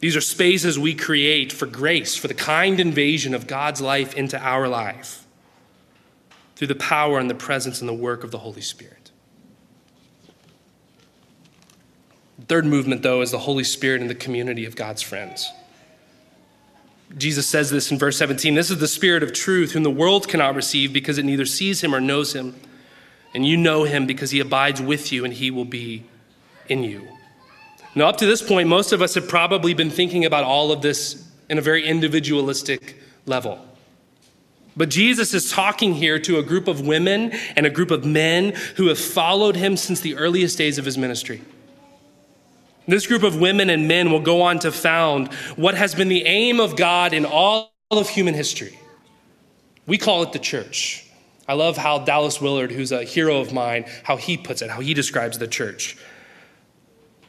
These 0.00 0.16
are 0.16 0.20
spaces 0.20 0.78
we 0.78 0.94
create 0.94 1.52
for 1.52 1.66
grace, 1.66 2.16
for 2.16 2.26
the 2.26 2.34
kind 2.34 2.80
invasion 2.80 3.34
of 3.34 3.46
God's 3.46 3.80
life 3.80 4.14
into 4.14 4.38
our 4.38 4.66
life 4.66 5.26
through 6.56 6.66
the 6.66 6.74
power 6.74 7.18
and 7.18 7.30
the 7.30 7.34
presence 7.34 7.80
and 7.80 7.88
the 7.88 7.94
work 7.94 8.24
of 8.24 8.30
the 8.30 8.38
Holy 8.38 8.60
Spirit. 8.60 9.12
The 12.38 12.46
third 12.46 12.66
movement, 12.66 13.02
though, 13.02 13.20
is 13.20 13.30
the 13.30 13.38
Holy 13.38 13.62
Spirit 13.62 14.00
and 14.00 14.10
the 14.10 14.16
community 14.16 14.64
of 14.64 14.74
God's 14.74 15.02
friends. 15.02 15.52
Jesus 17.16 17.46
says 17.46 17.70
this 17.70 17.90
in 17.90 17.98
verse 17.98 18.16
17 18.16 18.54
This 18.54 18.70
is 18.70 18.78
the 18.78 18.88
Spirit 18.88 19.22
of 19.22 19.32
truth, 19.32 19.72
whom 19.72 19.82
the 19.82 19.90
world 19.90 20.28
cannot 20.28 20.54
receive 20.54 20.92
because 20.92 21.18
it 21.18 21.24
neither 21.24 21.44
sees 21.44 21.82
him 21.82 21.94
or 21.94 22.00
knows 22.00 22.34
him. 22.34 22.54
And 23.34 23.46
you 23.46 23.56
know 23.56 23.84
him 23.84 24.06
because 24.06 24.30
he 24.30 24.40
abides 24.40 24.80
with 24.80 25.12
you 25.12 25.24
and 25.24 25.32
he 25.32 25.50
will 25.50 25.64
be 25.64 26.04
in 26.68 26.84
you. 26.84 27.08
Now, 27.94 28.06
up 28.06 28.18
to 28.18 28.26
this 28.26 28.42
point, 28.42 28.68
most 28.68 28.92
of 28.92 29.02
us 29.02 29.14
have 29.14 29.28
probably 29.28 29.74
been 29.74 29.90
thinking 29.90 30.24
about 30.24 30.44
all 30.44 30.72
of 30.72 30.82
this 30.82 31.28
in 31.48 31.58
a 31.58 31.60
very 31.60 31.86
individualistic 31.86 33.00
level. 33.26 33.58
But 34.76 34.88
Jesus 34.88 35.34
is 35.34 35.50
talking 35.50 35.94
here 35.94 36.18
to 36.20 36.38
a 36.38 36.42
group 36.42 36.66
of 36.66 36.80
women 36.80 37.32
and 37.56 37.66
a 37.66 37.70
group 37.70 37.90
of 37.90 38.06
men 38.06 38.54
who 38.76 38.88
have 38.88 38.98
followed 38.98 39.56
him 39.56 39.76
since 39.76 40.00
the 40.00 40.16
earliest 40.16 40.56
days 40.56 40.78
of 40.78 40.86
his 40.86 40.96
ministry. 40.96 41.42
This 42.86 43.06
group 43.06 43.22
of 43.22 43.40
women 43.40 43.70
and 43.70 43.86
men 43.86 44.10
will 44.10 44.20
go 44.20 44.42
on 44.42 44.58
to 44.60 44.72
found 44.72 45.32
what 45.56 45.74
has 45.74 45.94
been 45.94 46.08
the 46.08 46.24
aim 46.24 46.60
of 46.60 46.76
God 46.76 47.12
in 47.12 47.24
all 47.24 47.72
of 47.90 48.08
human 48.08 48.34
history. 48.34 48.78
We 49.86 49.98
call 49.98 50.22
it 50.22 50.32
the 50.32 50.38
church. 50.38 51.06
I 51.46 51.54
love 51.54 51.76
how 51.76 51.98
Dallas 51.98 52.40
Willard, 52.40 52.72
who's 52.72 52.92
a 52.92 53.04
hero 53.04 53.40
of 53.40 53.52
mine, 53.52 53.84
how 54.04 54.16
he 54.16 54.36
puts 54.36 54.62
it, 54.62 54.70
how 54.70 54.80
he 54.80 54.94
describes 54.94 55.38
the 55.38 55.48
church. 55.48 55.96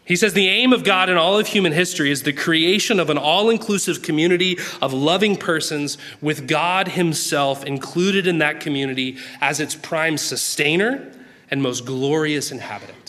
He 0.05 0.15
says 0.15 0.33
the 0.33 0.47
aim 0.47 0.73
of 0.73 0.83
God 0.83 1.09
in 1.09 1.17
all 1.17 1.37
of 1.37 1.47
human 1.47 1.71
history 1.71 2.11
is 2.11 2.23
the 2.23 2.33
creation 2.33 2.99
of 2.99 3.09
an 3.09 3.17
all 3.17 3.49
inclusive 3.49 4.01
community 4.01 4.57
of 4.81 4.93
loving 4.93 5.37
persons 5.37 5.97
with 6.21 6.47
God 6.47 6.89
Himself 6.89 7.63
included 7.65 8.27
in 8.27 8.39
that 8.39 8.59
community 8.59 9.17
as 9.39 9.59
its 9.59 9.75
prime 9.75 10.17
sustainer 10.17 11.11
and 11.49 11.61
most 11.61 11.85
glorious 11.85 12.51
inhabitant. 12.51 13.02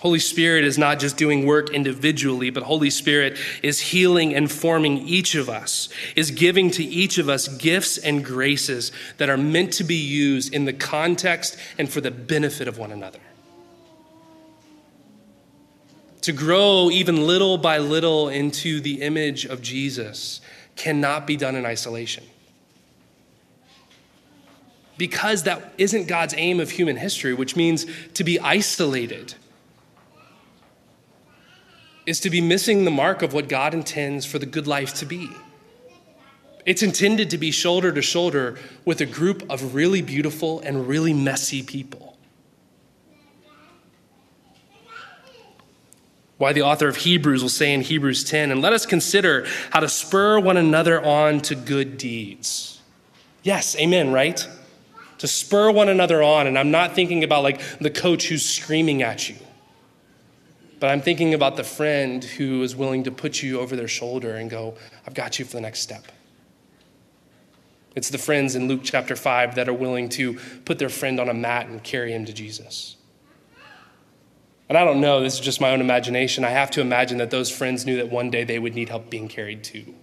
Holy 0.00 0.18
Spirit 0.18 0.64
is 0.64 0.78
not 0.78 0.98
just 0.98 1.18
doing 1.18 1.44
work 1.44 1.74
individually, 1.74 2.48
but 2.48 2.62
Holy 2.62 2.88
Spirit 2.88 3.36
is 3.62 3.80
healing 3.80 4.34
and 4.34 4.50
forming 4.50 4.96
each 5.06 5.34
of 5.34 5.50
us, 5.50 5.90
is 6.16 6.30
giving 6.30 6.70
to 6.70 6.82
each 6.82 7.18
of 7.18 7.28
us 7.28 7.48
gifts 7.48 7.98
and 7.98 8.24
graces 8.24 8.92
that 9.18 9.28
are 9.28 9.36
meant 9.36 9.74
to 9.74 9.84
be 9.84 9.96
used 9.96 10.54
in 10.54 10.64
the 10.64 10.72
context 10.72 11.58
and 11.76 11.90
for 11.90 12.00
the 12.00 12.10
benefit 12.10 12.66
of 12.66 12.78
one 12.78 12.92
another. 12.92 13.18
To 16.22 16.32
grow 16.32 16.90
even 16.90 17.26
little 17.26 17.58
by 17.58 17.76
little 17.76 18.30
into 18.30 18.80
the 18.80 19.02
image 19.02 19.44
of 19.44 19.60
Jesus 19.60 20.40
cannot 20.76 21.26
be 21.26 21.36
done 21.36 21.56
in 21.56 21.66
isolation. 21.66 22.24
Because 24.96 25.42
that 25.42 25.74
isn't 25.76 26.08
God's 26.08 26.34
aim 26.38 26.58
of 26.58 26.70
human 26.70 26.96
history, 26.96 27.34
which 27.34 27.54
means 27.54 27.84
to 28.14 28.24
be 28.24 28.40
isolated 28.40 29.34
is 32.10 32.18
to 32.18 32.28
be 32.28 32.40
missing 32.40 32.84
the 32.84 32.90
mark 32.90 33.22
of 33.22 33.32
what 33.32 33.48
God 33.48 33.72
intends 33.72 34.26
for 34.26 34.40
the 34.40 34.44
good 34.44 34.66
life 34.66 34.94
to 34.94 35.06
be. 35.06 35.30
It's 36.66 36.82
intended 36.82 37.30
to 37.30 37.38
be 37.38 37.52
shoulder 37.52 37.92
to 37.92 38.02
shoulder 38.02 38.58
with 38.84 39.00
a 39.00 39.06
group 39.06 39.48
of 39.48 39.76
really 39.76 40.02
beautiful 40.02 40.58
and 40.58 40.88
really 40.88 41.14
messy 41.14 41.62
people. 41.62 42.18
Why 46.36 46.52
the 46.52 46.62
author 46.62 46.88
of 46.88 46.96
Hebrews 46.96 47.42
will 47.42 47.48
say 47.48 47.72
in 47.72 47.80
Hebrews 47.80 48.24
10, 48.24 48.50
and 48.50 48.60
let 48.60 48.72
us 48.72 48.86
consider 48.86 49.46
how 49.70 49.78
to 49.78 49.88
spur 49.88 50.40
one 50.40 50.56
another 50.56 51.00
on 51.00 51.40
to 51.42 51.54
good 51.54 51.96
deeds. 51.96 52.80
Yes, 53.44 53.76
amen, 53.76 54.10
right? 54.10 54.48
To 55.18 55.28
spur 55.28 55.70
one 55.70 55.88
another 55.88 56.24
on. 56.24 56.48
And 56.48 56.58
I'm 56.58 56.72
not 56.72 56.96
thinking 56.96 57.22
about 57.22 57.44
like 57.44 57.60
the 57.78 57.90
coach 57.90 58.26
who's 58.26 58.44
screaming 58.44 59.00
at 59.02 59.28
you. 59.28 59.36
But 60.80 60.90
I'm 60.90 61.02
thinking 61.02 61.34
about 61.34 61.56
the 61.56 61.64
friend 61.64 62.24
who 62.24 62.62
is 62.62 62.74
willing 62.74 63.04
to 63.04 63.10
put 63.10 63.42
you 63.42 63.60
over 63.60 63.76
their 63.76 63.86
shoulder 63.86 64.36
and 64.36 64.50
go, 64.50 64.76
I've 65.06 65.14
got 65.14 65.38
you 65.38 65.44
for 65.44 65.52
the 65.52 65.60
next 65.60 65.80
step. 65.80 66.06
It's 67.94 68.08
the 68.08 68.18
friends 68.18 68.54
in 68.54 68.66
Luke 68.66 68.80
chapter 68.82 69.14
5 69.14 69.56
that 69.56 69.68
are 69.68 69.74
willing 69.74 70.08
to 70.10 70.38
put 70.64 70.78
their 70.78 70.88
friend 70.88 71.20
on 71.20 71.28
a 71.28 71.34
mat 71.34 71.66
and 71.66 71.82
carry 71.82 72.12
him 72.12 72.24
to 72.24 72.32
Jesus. 72.32 72.96
And 74.70 74.78
I 74.78 74.84
don't 74.84 75.00
know, 75.00 75.20
this 75.20 75.34
is 75.34 75.40
just 75.40 75.60
my 75.60 75.70
own 75.70 75.80
imagination. 75.80 76.44
I 76.44 76.50
have 76.50 76.70
to 76.72 76.80
imagine 76.80 77.18
that 77.18 77.30
those 77.30 77.50
friends 77.50 77.84
knew 77.84 77.96
that 77.96 78.08
one 78.08 78.30
day 78.30 78.44
they 78.44 78.58
would 78.58 78.74
need 78.74 78.88
help 78.88 79.10
being 79.10 79.28
carried 79.28 79.64
too. 79.64 79.94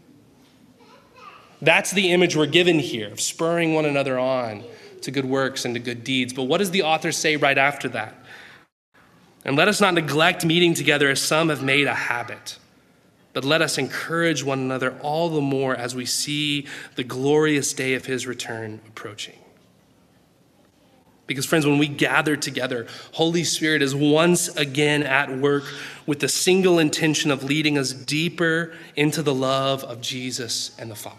That's 1.62 1.92
the 1.92 2.12
image 2.12 2.36
we're 2.36 2.46
given 2.46 2.78
here 2.78 3.12
of 3.12 3.20
spurring 3.20 3.74
one 3.74 3.86
another 3.86 4.20
on 4.20 4.64
to 5.02 5.10
good 5.10 5.26
works 5.26 5.66
and 5.66 5.74
to 5.74 5.80
good 5.80 6.04
deeds. 6.04 6.34
But 6.34 6.44
what 6.44 6.60
does 6.60 6.70
the 6.70 6.84
author 6.84 7.12
say 7.12 7.36
right 7.38 7.58
after 7.58 7.90
that? 7.90 8.16
And 9.48 9.56
let 9.56 9.70
us 9.70 9.80
not 9.80 9.94
neglect 9.94 10.44
meeting 10.44 10.74
together 10.74 11.10
as 11.10 11.22
some 11.22 11.48
have 11.48 11.64
made 11.64 11.88
a 11.88 11.94
habit, 11.94 12.60
but 13.32 13.46
let 13.46 13.62
us 13.62 13.78
encourage 13.78 14.44
one 14.44 14.60
another 14.60 15.00
all 15.00 15.30
the 15.30 15.42
more 15.42 15.74
as 15.74 15.96
we 15.96 16.06
see 16.06 16.68
the 16.96 17.04
glorious 17.06 17.72
day 17.72 17.94
of 17.94 18.06
his 18.06 18.28
return 18.28 18.82
approaching. 18.90 19.40
Because, 21.28 21.46
friends, 21.46 21.66
when 21.66 21.78
we 21.78 21.88
gather 21.88 22.36
together, 22.36 22.88
Holy 23.14 23.46
Spirit 23.46 23.82
is 23.82 23.96
once 23.96 24.50
again 24.50 25.04
at 25.04 25.38
work 25.38 25.64
with 26.06 26.20
the 26.20 26.30
single 26.30 26.78
intention 26.78 27.32
of 27.32 27.44
leading 27.44 27.78
us 27.78 27.94
deeper 27.94 28.74
into 28.98 29.22
the 29.22 29.34
love 29.34 29.84
of 29.86 30.02
Jesus 30.02 30.76
and 30.78 30.92
the 30.92 30.96
Father. 30.96 31.18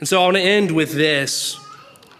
And 0.00 0.08
so 0.08 0.20
I 0.20 0.24
want 0.24 0.36
to 0.36 0.42
end 0.42 0.72
with 0.72 0.92
this 0.92 1.56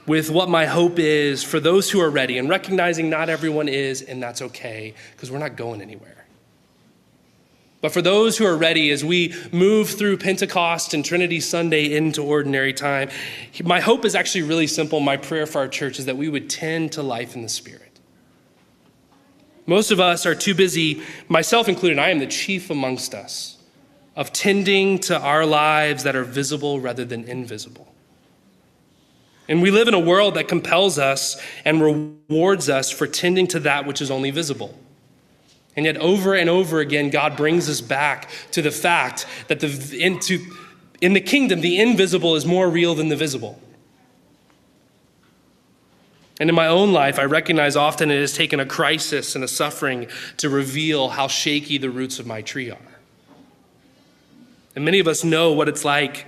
with 0.09 0.31
what 0.31 0.49
my 0.49 0.67
hope 0.67 0.99
is 0.99 1.45
for 1.45 1.61
those 1.61 1.91
who 1.91 2.01
are 2.01 2.11
ready 2.11 2.39
and 2.39 2.49
recognizing 2.49 3.11
not 3.11 3.29
everyone 3.29 3.69
is, 3.69 4.03
and 4.03 4.23
that's 4.23 4.43
okay 4.43 4.95
because 5.13 5.31
we're 5.31 5.39
not 5.39 5.57
going 5.57 5.83
anywhere. 5.83 6.27
But 7.81 7.93
for 7.93 8.03
those 8.03 8.37
who 8.37 8.45
are 8.45 8.57
ready, 8.57 8.91
as 8.91 9.05
we 9.05 9.35
move 9.53 9.91
through 9.91 10.17
Pentecost 10.17 10.95
and 10.95 11.05
Trinity 11.05 11.39
Sunday 11.39 11.95
into 11.95 12.25
ordinary 12.25 12.73
time, 12.73 13.11
my 13.63 13.79
hope 13.79 14.05
is 14.05 14.17
actually 14.17 14.43
really 14.43 14.67
simple. 14.67 14.99
My 14.99 15.17
prayer 15.17 15.47
for 15.47 15.59
our 15.59 15.69
church 15.69 16.01
is 16.01 16.07
that 16.07 16.17
we 16.17 16.29
would 16.29 16.51
tend 16.51 16.93
to 16.93 17.03
life 17.03 17.37
in 17.37 17.43
the 17.43 17.49
Spirit. 17.49 18.01
Most 19.67 19.91
of 19.91 20.01
us 20.01 20.27
are 20.27 20.35
too 20.35 20.55
busy, 20.55 21.03
myself 21.29 21.69
included, 21.69 21.99
I 21.99 22.09
am 22.09 22.19
the 22.19 22.27
chief 22.27 22.71
amongst 22.71 23.15
us, 23.15 23.59
of 24.17 24.33
tending 24.33 24.99
to 25.01 25.21
our 25.21 25.45
lives 25.45 26.03
that 26.05 26.17
are 26.17 26.25
visible 26.25 26.81
rather 26.81 27.05
than 27.05 27.25
invisible. 27.25 27.88
And 29.49 29.63
we 29.63 29.71
live 29.71 29.89
in 29.89 29.95
a 29.95 29.99
world 29.99 30.35
that 30.35 30.47
compels 30.47 30.99
us 30.99 31.41
and 31.65 31.81
rewards 31.81 32.69
us 32.69 32.91
for 32.91 33.07
tending 33.07 33.47
to 33.49 33.61
that 33.61 33.87
which 33.87 34.03
is 34.03 34.11
only 34.11 34.31
visible. 34.31 34.79
And 35.75 35.87
yet, 35.87 35.97
over 35.97 36.35
and 36.35 36.51
over 36.51 36.81
again, 36.81 37.09
God 37.09 37.37
brings 37.37 37.69
us 37.69 37.81
back 37.81 38.29
to 38.51 38.61
the 38.61 38.71
fact 38.71 39.27
that 39.47 39.61
the, 39.61 39.69
in 41.01 41.13
the 41.13 41.21
kingdom, 41.21 41.61
the 41.61 41.81
invisible 41.81 42.35
is 42.35 42.45
more 42.45 42.69
real 42.69 42.95
than 42.95 43.09
the 43.09 43.17
visible. 43.17 43.61
And 46.41 46.49
in 46.49 46.55
my 46.55 46.67
own 46.67 46.93
life, 46.93 47.19
I 47.19 47.25
recognize 47.25 47.75
often 47.75 48.11
it 48.11 48.21
has 48.21 48.33
taken 48.33 48.61
a 48.61 48.67
crisis 48.67 49.35
and 49.35 49.43
a 49.43 49.49
suffering 49.49 50.09
to 50.37 50.49
reveal 50.49 51.11
how 51.11 51.27
shaky 51.27 51.79
the 51.79 51.91
roots 51.91 52.19
of 52.19 52.27
my 52.27 52.43
tree 52.43 52.71
are. 52.71 52.79
And 54.77 54.85
many 54.85 55.01
of 55.01 55.09
us 55.09 55.25
know 55.25 55.53
what 55.53 55.69
it's 55.69 55.85
like 55.85 56.27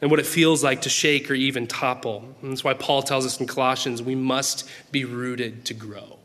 and 0.00 0.10
what 0.10 0.20
it 0.20 0.26
feels 0.26 0.62
like 0.62 0.82
to 0.82 0.88
shake 0.88 1.30
or 1.30 1.34
even 1.34 1.66
topple. 1.66 2.34
And 2.42 2.52
that's 2.52 2.64
why 2.64 2.74
Paul 2.74 3.02
tells 3.02 3.24
us 3.24 3.40
in 3.40 3.46
Colossians 3.46 4.02
we 4.02 4.14
must 4.14 4.68
be 4.92 5.04
rooted 5.04 5.64
to 5.66 5.74
grow. 5.74 6.18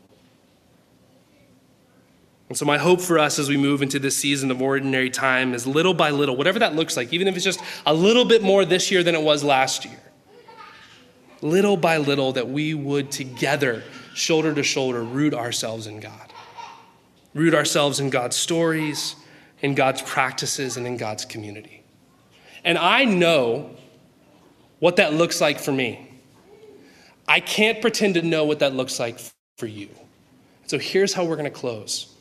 And 2.48 2.58
so, 2.58 2.66
my 2.66 2.76
hope 2.76 3.00
for 3.00 3.18
us 3.18 3.38
as 3.38 3.48
we 3.48 3.56
move 3.56 3.80
into 3.80 3.98
this 3.98 4.14
season 4.14 4.50
of 4.50 4.60
ordinary 4.60 5.08
time 5.08 5.54
is 5.54 5.66
little 5.66 5.94
by 5.94 6.10
little, 6.10 6.36
whatever 6.36 6.58
that 6.58 6.74
looks 6.74 6.98
like, 6.98 7.10
even 7.10 7.26
if 7.26 7.34
it's 7.34 7.46
just 7.46 7.60
a 7.86 7.94
little 7.94 8.26
bit 8.26 8.42
more 8.42 8.66
this 8.66 8.90
year 8.90 9.02
than 9.02 9.14
it 9.14 9.22
was 9.22 9.42
last 9.42 9.86
year, 9.86 10.00
little 11.40 11.78
by 11.78 11.96
little, 11.96 12.32
that 12.32 12.46
we 12.46 12.74
would 12.74 13.10
together, 13.10 13.82
shoulder 14.12 14.54
to 14.54 14.62
shoulder, 14.62 15.02
root 15.02 15.32
ourselves 15.32 15.86
in 15.86 15.98
God. 15.98 16.30
Root 17.32 17.54
ourselves 17.54 18.00
in 18.00 18.10
God's 18.10 18.36
stories, 18.36 19.16
in 19.62 19.74
God's 19.74 20.02
practices, 20.02 20.76
and 20.76 20.86
in 20.86 20.98
God's 20.98 21.24
community. 21.24 21.81
And 22.64 22.78
I 22.78 23.04
know 23.04 23.70
what 24.78 24.96
that 24.96 25.14
looks 25.14 25.40
like 25.40 25.58
for 25.58 25.72
me. 25.72 26.08
I 27.26 27.40
can't 27.40 27.80
pretend 27.80 28.14
to 28.14 28.22
know 28.22 28.44
what 28.44 28.58
that 28.60 28.74
looks 28.74 28.98
like 28.98 29.18
for 29.56 29.66
you. 29.66 29.88
So 30.66 30.78
here's 30.78 31.12
how 31.12 31.24
we're 31.24 31.36
going 31.36 31.44
to 31.44 31.50
close. 31.50 32.12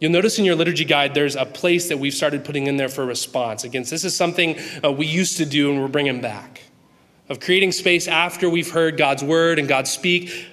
You'll 0.00 0.12
notice 0.12 0.38
in 0.38 0.44
your 0.44 0.54
liturgy 0.54 0.84
guide, 0.84 1.14
there's 1.14 1.36
a 1.36 1.44
place 1.44 1.88
that 1.88 1.98
we've 1.98 2.14
started 2.14 2.44
putting 2.44 2.66
in 2.66 2.76
there 2.76 2.88
for 2.88 3.04
response. 3.04 3.64
Again, 3.64 3.82
this 3.82 4.04
is 4.04 4.14
something 4.14 4.56
uh, 4.84 4.92
we 4.92 5.06
used 5.06 5.38
to 5.38 5.46
do 5.46 5.70
and 5.70 5.80
we're 5.80 5.88
bringing 5.88 6.20
back 6.20 6.62
of 7.28 7.40
creating 7.40 7.72
space 7.72 8.08
after 8.08 8.48
we've 8.48 8.70
heard 8.70 8.96
God's 8.96 9.22
word 9.22 9.58
and 9.58 9.68
God 9.68 9.86
speak 9.86 10.46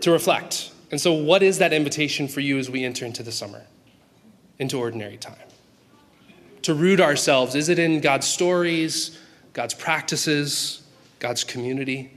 to 0.00 0.10
reflect. 0.10 0.70
And 0.90 1.00
so, 1.00 1.12
what 1.12 1.42
is 1.42 1.58
that 1.58 1.72
invitation 1.72 2.28
for 2.28 2.40
you 2.40 2.58
as 2.58 2.70
we 2.70 2.84
enter 2.84 3.04
into 3.04 3.22
the 3.22 3.32
summer, 3.32 3.62
into 4.58 4.78
ordinary 4.78 5.16
time? 5.16 5.34
To 6.66 6.74
root 6.74 7.00
ourselves? 7.00 7.54
Is 7.54 7.68
it 7.68 7.78
in 7.78 8.00
God's 8.00 8.26
stories, 8.26 9.16
God's 9.52 9.72
practices, 9.72 10.82
God's 11.20 11.44
community? 11.44 12.10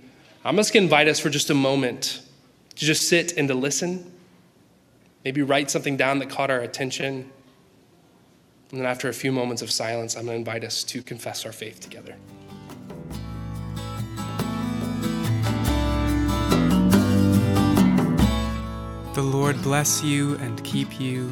I'm 0.44 0.56
just 0.56 0.74
going 0.74 0.82
to 0.82 0.86
invite 0.86 1.08
us 1.08 1.20
for 1.20 1.30
just 1.30 1.52
a 1.52 1.54
moment 1.54 2.24
to 2.76 2.84
just 2.84 3.08
sit 3.08 3.38
and 3.38 3.48
to 3.50 3.54
listen. 3.54 4.12
Maybe 5.24 5.44
write 5.44 5.70
something 5.70 5.98
down 5.98 6.18
that 6.18 6.32
caught 6.32 6.50
our 6.50 6.62
attention. 6.62 7.30
And 8.72 8.80
then 8.80 8.88
after 8.88 9.08
a 9.08 9.14
few 9.14 9.32
moments 9.32 9.62
of 9.62 9.70
silence, 9.70 10.16
I'm 10.16 10.26
going 10.26 10.44
to 10.44 10.52
invite 10.52 10.64
us 10.64 10.84
to 10.86 11.04
confess 11.04 11.46
our 11.46 11.52
faith 11.52 11.80
together. 11.80 12.16
The 19.14 19.22
Lord 19.22 19.62
bless 19.62 20.04
you 20.04 20.38
and 20.38 20.64
keep 20.64 21.00
you. 21.00 21.32